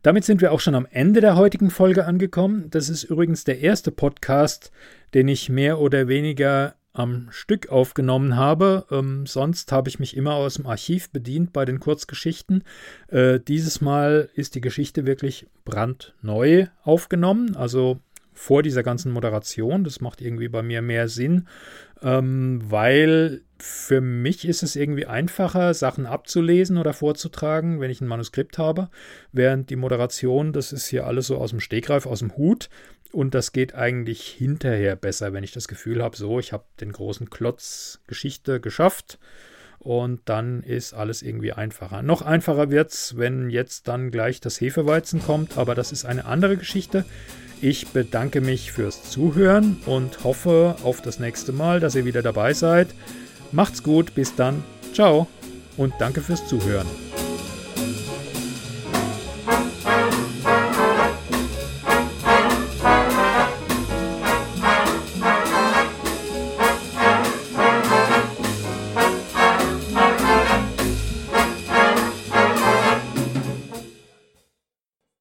Damit 0.01 0.23
sind 0.23 0.39
wir 0.39 0.53
auch 0.53 0.61
schon 0.61 0.75
am 0.75 0.87
Ende 0.89 1.19
der 1.19 1.35
heutigen 1.35 1.69
Folge 1.69 2.05
angekommen. 2.05 2.69
Das 2.69 2.87
ist 2.87 3.03
übrigens 3.03 3.43
der 3.43 3.59
erste 3.59 3.91
Podcast, 3.91 4.71
den 5.13 5.27
ich 5.27 5.49
mehr 5.49 5.77
oder 5.77 6.07
weniger 6.07 6.75
am 6.93 7.27
Stück 7.31 7.67
aufgenommen 7.69 8.37
habe. 8.37 8.85
Ähm, 8.91 9.25
sonst 9.25 9.73
habe 9.73 9.89
ich 9.89 9.99
mich 9.99 10.15
immer 10.15 10.35
aus 10.35 10.53
dem 10.53 10.67
Archiv 10.67 11.09
bedient 11.09 11.51
bei 11.51 11.65
den 11.65 11.81
Kurzgeschichten. 11.81 12.63
Äh, 13.09 13.41
dieses 13.41 13.81
Mal 13.81 14.29
ist 14.35 14.55
die 14.55 14.61
Geschichte 14.61 15.05
wirklich 15.05 15.47
brandneu 15.65 16.67
aufgenommen, 16.83 17.57
also 17.57 17.99
vor 18.33 18.63
dieser 18.63 18.83
ganzen 18.83 19.11
Moderation. 19.11 19.83
Das 19.83 20.01
macht 20.01 20.21
irgendwie 20.21 20.47
bei 20.47 20.61
mir 20.61 20.81
mehr 20.81 21.07
Sinn, 21.07 21.47
ähm, 22.01 22.61
weil 22.63 23.41
für 23.59 24.01
mich 24.01 24.47
ist 24.47 24.63
es 24.63 24.75
irgendwie 24.75 25.05
einfacher, 25.05 25.73
Sachen 25.73 26.05
abzulesen 26.05 26.77
oder 26.77 26.93
vorzutragen, 26.93 27.79
wenn 27.79 27.91
ich 27.91 28.01
ein 28.01 28.07
Manuskript 28.07 28.57
habe, 28.57 28.89
während 29.31 29.69
die 29.69 29.75
Moderation, 29.75 30.53
das 30.53 30.71
ist 30.71 30.87
hier 30.87 31.05
alles 31.05 31.27
so 31.27 31.37
aus 31.37 31.51
dem 31.51 31.59
Stegreif, 31.59 32.05
aus 32.05 32.19
dem 32.19 32.35
Hut. 32.37 32.69
Und 33.11 33.35
das 33.35 33.51
geht 33.51 33.75
eigentlich 33.75 34.25
hinterher 34.25 34.95
besser, 34.95 35.33
wenn 35.33 35.43
ich 35.43 35.51
das 35.51 35.67
Gefühl 35.67 36.01
habe, 36.01 36.15
so, 36.15 36.39
ich 36.39 36.53
habe 36.53 36.63
den 36.79 36.93
großen 36.93 37.29
Klotz 37.29 37.99
Geschichte 38.07 38.61
geschafft 38.61 39.19
und 39.79 40.21
dann 40.25 40.61
ist 40.61 40.93
alles 40.93 41.21
irgendwie 41.21 41.53
einfacher. 41.53 42.03
Noch 42.03 42.21
einfacher 42.21 42.69
wird 42.69 42.91
es, 42.91 43.17
wenn 43.17 43.49
jetzt 43.49 43.87
dann 43.87 44.11
gleich 44.11 44.39
das 44.39 44.61
Hefeweizen 44.61 45.21
kommt, 45.21 45.57
aber 45.57 45.75
das 45.75 45.91
ist 45.91 46.05
eine 46.05 46.25
andere 46.25 46.55
Geschichte. 46.55 47.03
Ich 47.63 47.89
bedanke 47.89 48.41
mich 48.41 48.71
fürs 48.71 49.03
Zuhören 49.03 49.77
und 49.85 50.23
hoffe 50.23 50.75
auf 50.81 51.01
das 51.01 51.19
nächste 51.19 51.51
Mal, 51.51 51.79
dass 51.79 51.93
ihr 51.93 52.05
wieder 52.05 52.23
dabei 52.23 52.53
seid. 52.53 52.87
Macht's 53.51 53.83
gut, 53.83 54.15
bis 54.15 54.35
dann. 54.35 54.63
Ciao 54.93 55.27
und 55.77 55.93
danke 55.99 56.21
fürs 56.21 56.47
Zuhören. 56.47 56.87